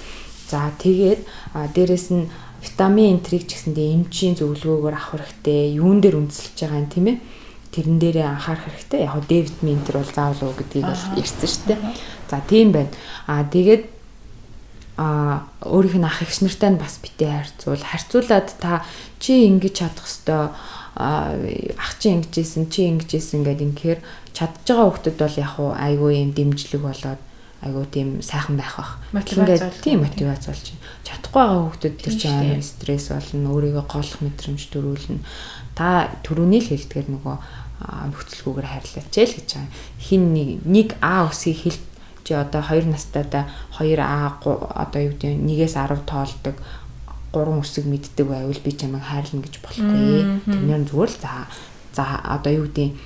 [0.50, 1.22] За тэгээд
[1.54, 2.26] дээрэс нь
[2.58, 5.78] витамин энтриг ч гэсэндээ эмчийн зөвлөгөөгөөр авах хэрэгтэй.
[5.78, 7.18] Юун дээр үндэслэж байгаа юм тийм ээ?
[7.70, 9.00] Тэрэн дээрээ анхаарах хэрэгтэй.
[9.06, 11.80] Яг нь D витамин энтер бол заавал уу гэдгийг бол ярьсан шүү дээ.
[12.26, 12.90] За тийм байна.
[13.30, 13.82] Аа тэгээд
[14.96, 17.82] а өөрийнх нь ах эгч нартай нь бас битээ харьцуул.
[17.84, 18.82] Харьцуулаад та
[19.20, 20.56] чи ингэж чадах хэвээр
[20.96, 24.00] ах чи ингэжсэн чи ингэжсэн гэдэг инхээр
[24.32, 27.20] чадж байгаа хүүхдүүд бол яг уу айгүй юм дэмжлэг болоод
[27.60, 28.92] айгүй тийм сайхан байх бах.
[29.12, 30.84] Ингээд тийм мотивац болж байна.
[31.04, 35.20] Чадахгүй байгаа хүүхдүүд төр чинь амар стресс болно, өөрийгөө голох мэдрэмж төрүүлнэ.
[35.76, 37.36] Та түрүүний л хэлдгээр нөгөө
[38.12, 39.72] нөхцөлгүйгээр харьлаач л гэж байгаа.
[40.00, 40.22] Хин
[40.64, 41.80] нэг А өсгийг хэл
[42.24, 43.46] чи одоо 2 настайдаа
[43.78, 46.56] 2 А одоо юу гэдэг нэгээс 10 тоолдог
[47.36, 50.40] гурван үсэг мэддэг байвал би чамайг хайрлна гэж болохгүй.
[50.48, 51.32] Тэрнээр зүгээр л за
[51.92, 52.96] за одоо юу гэдэг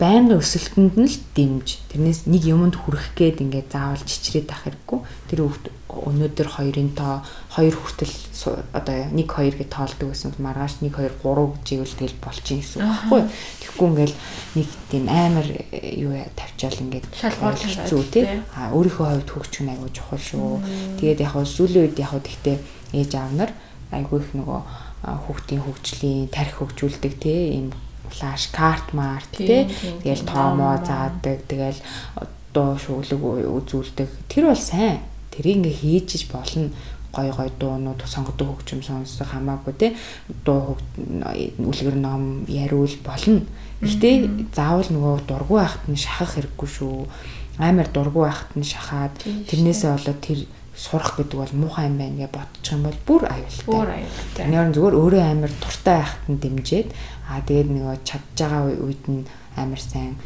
[0.00, 1.68] байнгын өсөлтөнд нь л дэмж.
[1.92, 4.98] Тэрнээс нэг юмд хүрэх гээд ингээд заавал чичрээд ах хэрэггүй.
[5.28, 5.40] Тэр
[5.92, 7.20] өнөөдөр хоёрын тоо
[7.52, 8.14] хоёр хүртэл
[8.72, 12.80] одоо нэг хоёр гэж тоолдог бол маргааш нэг хоёр гурав гэж ивэл тэгэл болчих гэсэн
[12.80, 12.88] үг.
[12.88, 13.20] Байхгүй
[13.60, 13.88] тэгэхгүй.
[13.92, 14.14] Ингээд
[14.56, 15.48] нэг тийм амар
[16.00, 18.24] юу тавьчаал ингээд шалгуур хэцүү тий.
[18.56, 20.48] а өөрийнхөө хувьд хөгжих нь аягүй чухал шүү.
[20.96, 22.56] Тэгээд яг сүүлийн үед яг гэхдээ
[22.96, 23.50] ээж аав нар
[23.92, 24.60] айгүй их нөгөө
[25.02, 27.68] хүүхдийн хөгжлийн тарих хөгжүүлдэг тий ийм
[28.10, 29.70] флаш карт март тий
[30.02, 31.80] тэгэл тоомоо заадаг тэгэл
[32.52, 34.08] дуу шүглэг үзүүлдэг.
[34.28, 35.00] Тэр бол сайн.
[35.30, 36.70] Тэрийг ингээ хийж болно.
[37.14, 39.88] Гой гой дуунууд сонгодог хөгжим сонсох хамаагүй те
[40.44, 40.78] дуу
[41.58, 43.42] үлгэр ном яриул болно.
[43.82, 47.06] Гэхдээ заавал нөгөө дургу байхад нь шахах хэрэггүй шүү.
[47.58, 49.14] Амар дургу байхад нь шахаад
[49.50, 50.46] тэрнээсээ болоод тэр
[50.80, 53.66] сурах гэдэг бол муухай юм байна гэж бодчих юм бол бүр аюултай.
[53.68, 54.44] Бүр аюултай.
[54.48, 56.88] Нэр зүгээр өөрөө амар туртай байхад нь дэмжиэд
[57.28, 59.22] аа тэгээд нөгөө чадж байгаа үед нь
[59.60, 60.16] амар сайн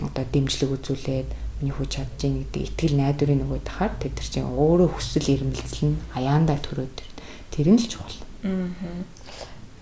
[0.00, 1.28] одоо дэмжлэг үзүүлээд
[1.60, 5.84] миний хүү чадж ийн гэдэг итгэл найдварын нөгөө тахаар тэд нар чинь өөрөө хүсэл эрмэлзэл
[5.92, 6.96] нь аяандаа төрөөд
[7.52, 8.18] тэр нь л чухал.
[8.48, 8.72] Аа.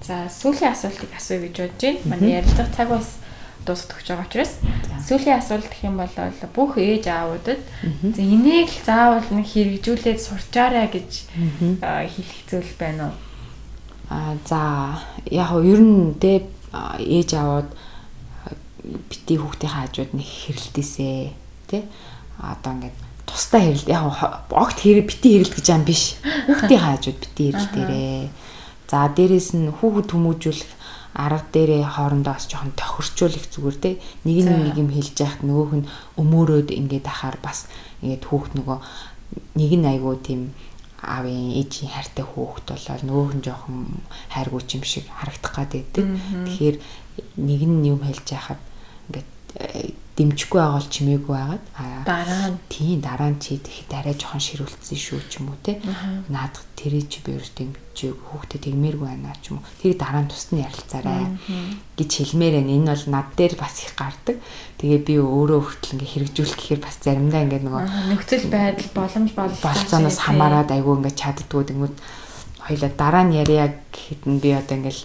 [0.03, 2.11] За сүүлийн асуултыг асууя гэж бодож байна.
[2.11, 3.20] Манай ярилцах цаг бас
[3.67, 4.53] дуусах гэж байгаа учраас
[5.07, 6.14] сүүлийн асуулт гэх юм бол
[6.55, 7.62] бүх ээж аавуудад
[8.17, 11.11] энийг л заавал нэг хэрэгжүүлээд сурчаарай гэж
[11.83, 13.17] хэлэх зүйл байна уу?
[14.09, 16.47] А за яг нь ер нь дэ
[17.03, 17.71] ээж аваад
[19.11, 21.19] бити хүүхдийн хаажууд нэг хэрэлтээсээ
[21.67, 21.83] тий
[22.39, 22.97] одоо ингээд
[23.27, 24.05] тусдаа хэрэлт яг
[24.55, 26.14] огт хэрэг бити хэрэлт гэж юм биш.
[26.47, 28.31] Хүүхдийн хаажууд бити хэрэлтээрээ.
[28.87, 30.71] За дээрэс нь хүүхэд хүмүүжүүлэх
[31.17, 33.91] арга дээрээ хоорондоо бас жоохон тохирчуулах зүгээр те.
[34.29, 35.89] Нэг нь нэг юм хэлж яхад нөгөөх нь
[36.21, 37.73] өмөөрөөд ингээд ахаар бас
[38.05, 38.79] ингээд хүүхд нөгөө
[39.57, 40.53] нэг нь айгуу тийм
[41.01, 43.77] аавын ээжийн хайртай хүүхэд болоод нөгөөх нь жоохон
[44.29, 46.05] хайргууч юм шиг харагдах гад байдаг.
[46.45, 46.77] Тэгэхээр
[47.49, 48.61] нэг нь юм хэлж яхад
[49.09, 49.31] ингээд
[50.17, 51.64] дэмжихгүй байгаа бол чимээгүй байгаад
[52.09, 52.59] дараа нь.
[52.73, 55.77] тийм дараа нь чи тэгэхэд арай жоохон ширүүлсэн шүү ч юм уу те.
[56.33, 59.69] Наадах тэрий чи би ерөөс дэмжиж хүүхдэд тэгмээргүй байна ч юм уу.
[59.77, 61.37] Тэр дараа нь тусна ярилцаарай.
[62.01, 64.37] Гэж хэлмээр байна энэ бол над дээр бас их гардаг.
[64.81, 67.85] Тэгээ би өөрөө хүртэл ингээ хэрэгжүүлэх гэхээр бас заримдаа ингээ нөгөө
[68.17, 71.97] нөхцөл байдал боломж болцооноос хамаарад айгүй ингээ чаддгүй тэгмүүд
[72.67, 75.05] хоёлаа дараа нь яриа гэхэд нь би одоо ингээл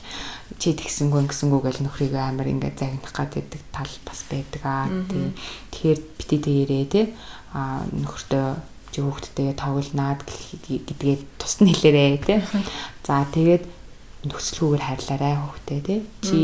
[0.59, 5.31] чи тэгсэнгүү ингэсэнгүү гэж нөхрийг амар ингээд загнах гэдэг тал бас байдаг аа тий.
[5.71, 7.05] Тэгэхээр бити дээрээ тий
[7.53, 8.47] а нөхөртөө
[8.91, 12.39] чи хүүхдтэйгээ тоглоонаад гэдгээ тусна хэлээрээ тий.
[13.07, 13.63] За тэгээд
[14.27, 15.99] нөхцөлгүйгээр хайрлаарай хүүхдээ тий.
[16.21, 16.39] Чи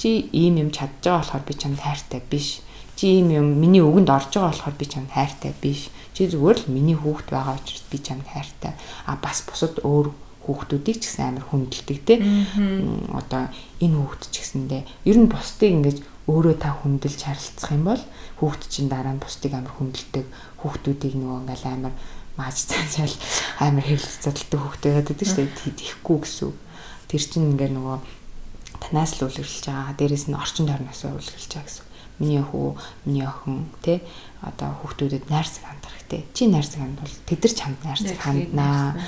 [0.00, 2.60] чи ийм юм чадж байгаа болохоор би чамд хайртай биш.
[2.96, 5.88] Чи ийм юм миний үгэнд орж байгаа болохоор би чамд хайртай биш.
[6.12, 8.72] Чи зүгээр л миний хүүхд байгаа учраас би чамд хайртай.
[9.06, 10.12] А бас бусад өөр
[10.42, 12.14] хүүхдүүдийг ч гэсэн амар хүндэлдэг те.
[13.14, 18.02] Одоо энэ хүүхд ч гэсэндээ ер нь бусдыг ингэж өөрөө та хүндэлж харилцах юм бол
[18.38, 20.26] хүүхд чинь дараа нь бусдыг амар хүндэлдэг
[20.62, 21.94] хүүхдүүдийг нөгөө ингээл амар
[22.38, 23.16] мааж цаашаал
[23.58, 25.78] амар хэвлэл задалдаг хүүхдээ байдаг шүү дээ.
[25.78, 26.52] Тэхгүй гэсэн.
[27.10, 27.96] Тэр чинь ингээд нөгөө
[28.82, 29.94] танаас л үлгэрлж байгаа.
[29.98, 31.86] Дээрээс нь орчин тойрноос үлгэрлж байгаа гэсэн.
[32.22, 34.00] Миний хүү, миний охин тэ
[34.40, 35.64] одоо хүүхдүүдэд найрсаг
[36.12, 36.24] хэрэгтэй.
[36.34, 39.00] Чи найрсаг хандвал тэд нар чамд найрсаг ханднаа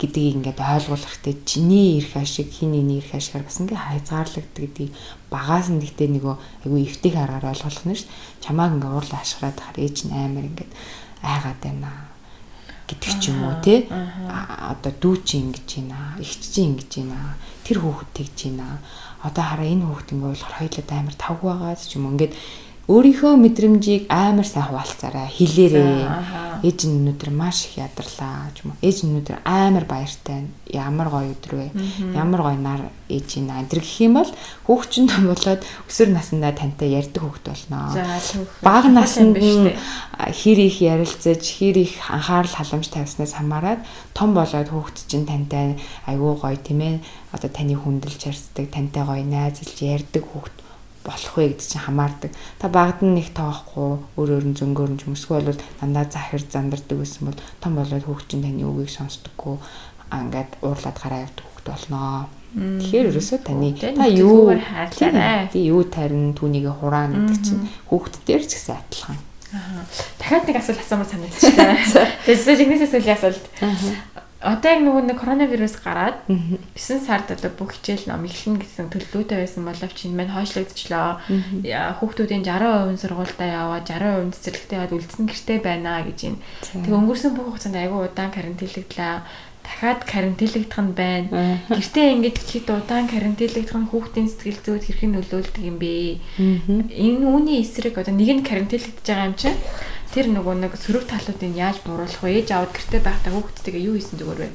[0.00, 1.34] гэдгийг ингээд ойлгуулах хэрэгтэй.
[1.44, 4.92] Чиний эрх ашиг, хиний эрх ашигаар бас ингээд хайзгаарлагддаг гэдгийг
[5.28, 6.34] багаас нь гэхдээ нөгөө
[6.64, 8.08] айгүй эвтих аргаар ойлгох нь ш.
[8.40, 10.72] Чамааг ингээд уурлаа ашгараад хахаар ээж нь амар ингээд
[11.22, 11.90] айгаад байна
[12.86, 17.34] гэдэг ч юм уу те одоо дүү чи ингэж байна эгч чи ингэж байна
[17.66, 18.78] тэр хүүхэд тэгж байна
[19.26, 22.32] одоо хараа энэ хүүхэд ингэ болохоор хоёулаа амар тавг байгаа ч юм ингээд
[22.86, 25.26] өөрийнхөө мэдрэмжийг амар сайн хуваалцаарай.
[25.26, 30.46] Хэлээрээ ээж нь өнөөдөр маш их ядарлаа ч юм ээж нь өнөөдөр амар баяртай.
[30.70, 31.66] Ямар гоё өдөр вэ?
[32.14, 34.30] Ямар гоё нар ээж нь энэ гэх юм бол
[34.70, 37.90] хүүхчин том болоод өсвөр насндаа тантай ярьдаг хүүхд болно.
[38.62, 39.74] Бага наснд нь
[40.14, 43.82] хэр их ярилцаж хэр их анхаарал халамж тавьснаас хамаарат
[44.14, 45.74] том болоод хүүхд чинь тантай
[46.06, 46.96] айгүй гоё тийм ээ.
[47.34, 50.65] Одоо таны хүндэлж харцдаг тантай гоё найзалж ярьдаг хүүхд
[51.06, 52.30] болох вэ гэдэг чинь хамаардаг.
[52.58, 56.98] Та багад нь нэг тоохгүй өөр өөр нь зөнгөөр нь хүмүүсгүй бол дандаа захир зандардаг
[56.98, 59.56] гэсэн бол том болоод хүүхчин таны үгийг сонсдоггүй
[60.10, 62.26] ингээд уурлаад гараа явдаг хүүхд болноо.
[62.56, 65.46] Тэгэхээр ерөөсөө таны та юу хайрлаарай.
[65.54, 69.18] Тий юу тарин түүнийг хураана гэдэг чинь хүүхд дээр ч гэсэн адилхан.
[70.18, 71.76] Дахиад нэг асуулт асуумаар санагдчихлаа.
[72.26, 73.44] Тэгээд жигнэс асуулын асуулт
[74.46, 79.42] одоо яг нөгөө нэг коронавирус гараад 9 сард одоо бүх хичээл ном эхлэнэ гэсэн төлөвлөлтөй
[79.42, 81.18] байсан боловч энэ маань хойшлогдчихлоо.
[81.98, 86.36] Хүүхдүүдийн 60% сургуультаа яваад 60% цэцэрлэгтээ яваад үлдсэн гэртэй байна гэж юм.
[86.62, 89.14] Тэгээ өнгөрсөн бүх хугацаанд айгүй удаан карантинлэгдлээ
[89.66, 91.58] дахиад карантинлэгдэх нь байна.
[91.66, 96.22] Гэртээ ингэж хэд удаан карантинлэгдэх нь хүүхдийн сэтгэл зүйд хэрхэн нөлөөлдөг юм бэ?
[96.38, 99.58] Энэ үүний эсрэг одоо нэг нь карантинлэгдэж байгаа юм чинь
[100.16, 102.40] тэр нөгөө нэг сөрөг талуудыг яаж бууруулах вэ?
[102.40, 104.50] Ээж аваад гэртээ байхдаа хүүхдтэйгээ юу хийсэн зүгээр вэ?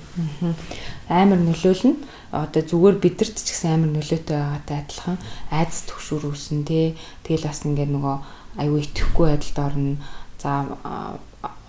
[1.06, 2.02] Амар нөлөөлнө.
[2.34, 5.18] Одоо зүгээр бидэрт ч гэсэн амар нөлөөтэй байгаатай адилхан
[5.54, 6.98] айдас төгшөр үүсэн тий.
[7.22, 8.16] Тэгэл бас ингээд нөгөө
[8.58, 10.02] аюу итгэхгүй байдалд орно.
[10.42, 10.52] За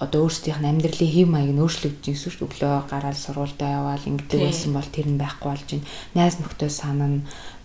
[0.01, 2.47] одоо өөрсдийнх нь амьдралын хэв маяг нь өөрчлөгдөж шүү дээ.
[2.49, 5.88] Өглөө гараад сургуультай яваал ингэдэг байсан бол тэр нь байхгүй болж байна.
[6.16, 7.22] Найз нөхдөд санана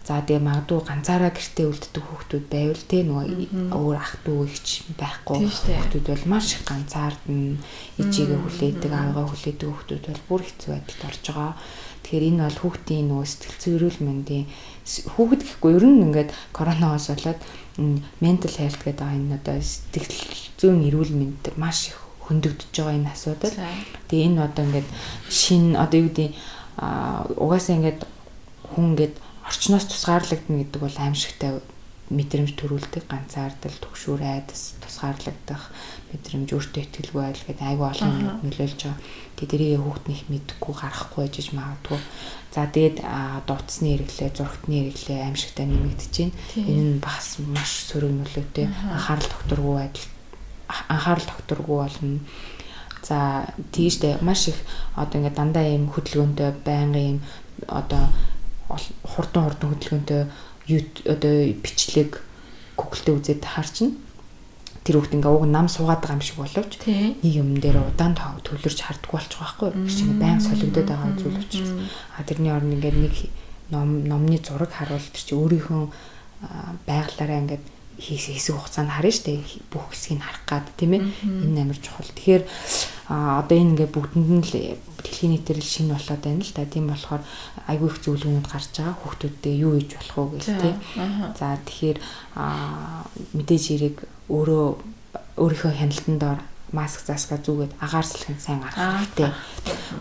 [0.07, 5.51] За тэгээ магадгүй ганцаараа гэртээ үлддэг хүүхдүүд байвал те нөгөө өөр ах дүү ихч байхгүй
[5.51, 7.59] хүүхдүүд бол маш их ганцаардна.
[7.99, 11.51] Ижигээ хүлээдэг, аавгаа хүлээдэг хүүхдүүд бол бүр хэцүү байдалд орж байгаа.
[12.07, 14.45] Тэгэхээр энэ бол хүүхдийн нөгөө сэтгэл зүйн эрүүл мэндийн
[15.11, 17.41] хүүхэд гэхгүй ер нь ингээд коронавигоос болоод
[18.23, 20.15] mental health гэдэг энэ одоо сэтгэл
[20.55, 21.99] зүйн эрүүл мэнд маш их
[22.31, 23.55] хөндөгдөж байгаа энэ асуудал.
[24.07, 24.87] Тэгээ энэ одоо ингээд
[25.27, 26.31] шин одоо юу гэдэг
[27.43, 27.99] угаасаа ингээд
[28.71, 29.15] хүн ингээд
[29.47, 31.51] орчноос тусгаарлагдана гэдэг бол аимшигтай
[32.07, 35.71] мэдрэмж төрүүлдэг ганцаардал төгшүүр айдас тусгаарлагдах
[36.15, 38.11] мэдрэмж өөртөө итгэлгүй байл гэдэг айгүй олон
[38.47, 38.99] нөлөөлж байгаа.
[39.35, 41.99] Тэгээд тэрийг хүүхднийх мэдхгүй гарахгүй байж магадгүй.
[42.55, 42.97] За тэгээд
[43.43, 46.35] дууцсны хэрэглээ, зургтны хэрэглээ аимшигтай нэмэгдэж байна.
[46.55, 50.07] Энэ нь бас маш сөрөг нөлөөтэй анхаарал тогтворгүй байдал
[50.87, 52.19] анхаарал тогтворгүй болно.
[53.03, 54.59] За тийштэй маш их
[54.95, 57.19] одоо ингээд дандаа ийм хөдөлгөөнтэй байнгын ийм
[57.67, 58.07] одоо
[58.68, 60.28] хурдан хурдан хөдөлгөөнтэй
[61.07, 62.22] одоо бичлэг
[62.76, 63.95] Google-тэй үзээд харчна.
[64.84, 68.43] Тэр хүүхд ингээ уг нам суугаад байгаа юм шиг боловч нэг юм дээр удаан тоог
[68.43, 69.70] төвлөрч хардггүй болчих واخгүй.
[69.72, 71.72] Тэр чинь баян солигдоод байгаа зүйл учраас.
[72.15, 73.15] А тэрний орнд ингээ нэг
[73.72, 75.84] ном номны зураг харуул тэр чинь өөрийнхөө
[76.88, 77.59] байглаараа ингээ
[77.99, 79.41] хийсэн хэсэг хугацаанд харна штэ
[79.74, 82.07] бүх хэсгийг харах гад тийм ээ энэ амар чухал.
[82.07, 82.43] Тэгэхээр
[83.07, 84.53] а одоо энэ ингээ бүгдэнд нь л
[84.99, 86.67] дэлхийн нийтээр л шинэ болоод байна л да.
[86.67, 87.23] Тийм болохоор
[87.71, 88.95] айгүй их зөвлөгөөнүүд гарч байгаа.
[88.99, 90.77] Хүүхдүүддээ юу хийж болох уу гэх тийм.
[91.39, 91.97] За тэгэхээр
[93.31, 93.95] мэдээж хэрэг
[94.27, 94.65] өөрөө
[95.39, 96.39] өөрийнхөө хяналтанд дор
[96.75, 99.31] маск заска зүгээд агаар салхинд сайн гарах хэрэгтэй.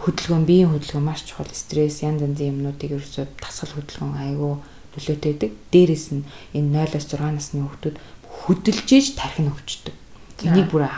[0.02, 1.46] Хөдөлгөөн биеийн хөдөлгөөн маш чухал.
[1.54, 4.54] Стресс янз янзын юмнуудыг ерөөсөө дасгал хөдөлгөөн айгүй
[4.98, 5.50] нөлөөтэй байдаг.
[5.70, 6.26] Дээрээс нь
[6.58, 7.96] энэ 0-6 насны хүүхдүүд
[8.26, 9.94] хөдөлж иж тархин өвчдөг.
[10.42, 10.90] Энийг бүр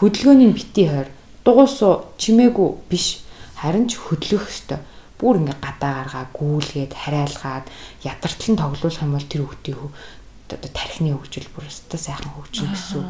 [0.00, 1.08] хөдөлгөөний бити хойр
[1.44, 3.20] дугуйсуу чимээгүй биш
[3.60, 4.80] харин ч хөдлөх ёстой.
[5.20, 7.66] Бүр ингээ гадаа гаргаа гүүлгээд хараалгаад
[8.02, 9.78] ятартал нь тоглуулах юм бол тэр хүүхдийн
[10.50, 13.04] одоо тархины хөгжил бүр өстой сайхан хөгжинэ гэсэн.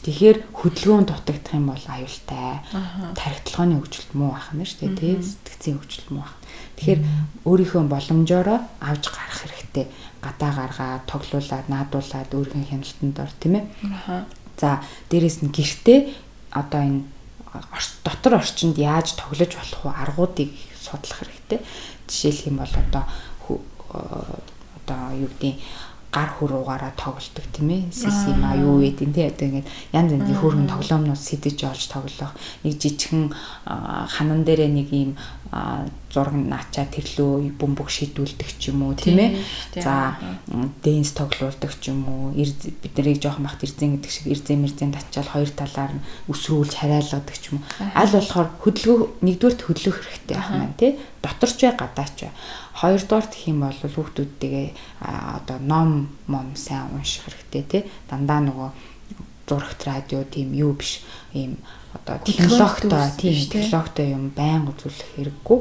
[0.00, 2.64] Тэгэхээр хөдөлгөөн дутагдах юм бол аюултай.
[3.12, 5.14] Тархитлагын хөгжилт муу байх нь шүү дээ, тий?
[5.20, 6.36] Сэтгцийн хөгжилт муу байх.
[6.80, 7.00] Тэгэхээр
[7.44, 8.48] өөрийнхөө боломжоор
[8.80, 9.86] авж гарах хэрэгтэй.
[10.24, 13.64] Гадаа гаргаа, тоглуулад, наадуулаад өөрийнхөө хяналтанд ор, тийм ээ?
[14.56, 14.80] За,
[15.12, 16.00] дээрэс нь гэртээ
[16.56, 17.04] одоо энэ
[18.04, 21.60] дотор орчинд яаж тоглож болох вэ аргуудыг судлах хэрэгтэй.
[22.08, 23.04] Жишээлх юм бол одоо
[24.78, 25.58] одоо юу гэдэг
[26.10, 27.82] гар хуруугаараа тоглолдог тийм ээ.
[27.94, 32.34] Сисима юу гэдэг тийм одоо ингээд янз янзын хөөрхөн тоглоомнууд сэтэж олж тоглох.
[32.66, 33.30] Нэг жижигхэн
[34.10, 35.14] ханан дээрээ нэг юм
[36.10, 39.38] зураг наачаа тэрлөө бөмбөг шидүүлдэг ч юм уу тийм ээ.
[39.78, 40.18] За
[40.82, 42.34] дэнс тоглуулдаг ч юм уу.
[42.34, 47.36] Бид нарыг жоохон бахт эрзэн гэдэг шиг эрзэн мэрзэн тачаал хоёр талаар нь өсрүүлж хараалгадаг
[47.38, 47.66] ч юм уу.
[47.94, 50.98] Аль болохоор хөдөлгөөн нэгдүгürt хөдлөх хэрэгтэй байх маань тий.
[51.22, 52.32] Доторч бай гадаач бай.
[52.80, 54.68] Хоёрдугаар гэх юм бол хүүхдүүдтэйгээ
[55.04, 57.82] одоо ном мом сайн унших хэрэгтэй тий.
[58.08, 58.70] Дандаа нөгөө
[59.50, 61.02] зурагт радио тийм юу биш
[61.34, 61.58] ийм
[61.92, 65.58] одоо технологитой тийм технологитой юм байнга үзүүлэх хэрэггүй.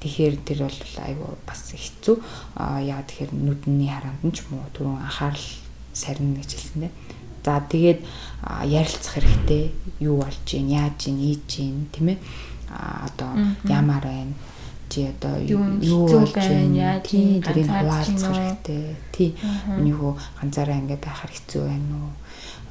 [0.00, 2.16] Тэгэхээр тэр бол айгүй бас хэцүү.
[2.54, 5.48] Аа яа тэгэхээр нүдний хараанд нь ч муу түрүүн анхаарал
[5.90, 6.92] сарнина гэж хэлсэн дээ.
[7.42, 8.00] За тэгээд
[8.68, 9.64] ярилцах хэрэгтэй.
[10.04, 12.18] Юу болж гин, яаж гин, ийж гин, тийм ээ.
[12.70, 13.30] Аа одоо
[13.64, 14.36] ямар байна
[14.90, 17.00] чи одоо юу болж байна?
[17.06, 18.82] тийм тэрийг хуваалцах хэрэгтэй
[19.14, 19.30] тий
[19.78, 20.12] миний хөө
[20.42, 22.10] ганцаараа ингэ байхаар хэцүү байна уу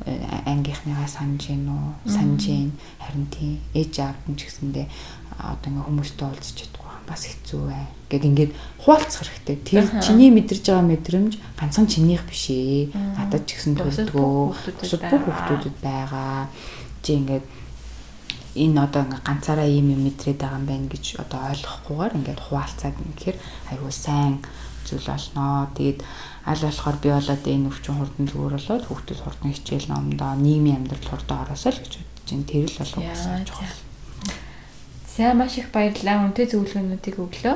[0.05, 2.71] ангийнхныгаа санаж гин үү санаж гин.
[3.03, 4.87] Харин тийм ээж аав нь ч гэсэндээ
[5.39, 9.57] одоо ингээ хүмүүстэй уулзч чадахгүй бас хэцүү бай гэд ингээд хуваалцах хэрэгтэй.
[9.67, 15.77] Тэр чиний мэдэрж байгаа мэдрэмж ганцхан чинийх биш ээ надад ч гэсэн бусад бүх хүмүүсд
[15.83, 16.47] байгаа.
[17.03, 17.43] Чи ингээд
[18.63, 22.97] энэ одоо ингээ ганцаараа ийм юм мэдрээд байгаа юм байна гэж одоо ойлгохгүйгээр ингээд хуваалцаад
[22.99, 23.37] ингэхээр
[23.71, 24.35] айгүй сайн
[24.87, 25.67] зүйл болноо.
[25.77, 25.99] Тэгээд
[26.49, 31.07] аль болохоор би болоод энэ өвчин хурдан зүгээр болоод хүүхдүүд хурдан хичээл номдоо нийгмийн амьдрал
[31.09, 32.49] хурдан ороосоо л гэж бодож байна.
[32.49, 33.77] Тэр л болов уу чухал.
[35.19, 36.25] За маш их баярлалаа.
[36.31, 37.55] Үнтэй зөвлөгөөнүүдийг өглөө.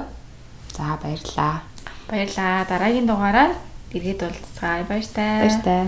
[0.75, 1.63] За баярлалаа.
[2.11, 2.67] Баярлалаа.
[2.67, 3.53] Дараагийн дугаараар
[3.95, 4.83] иргэд уулзцгаая.
[4.83, 5.39] Баяр таа.
[5.41, 5.83] Баяр таа.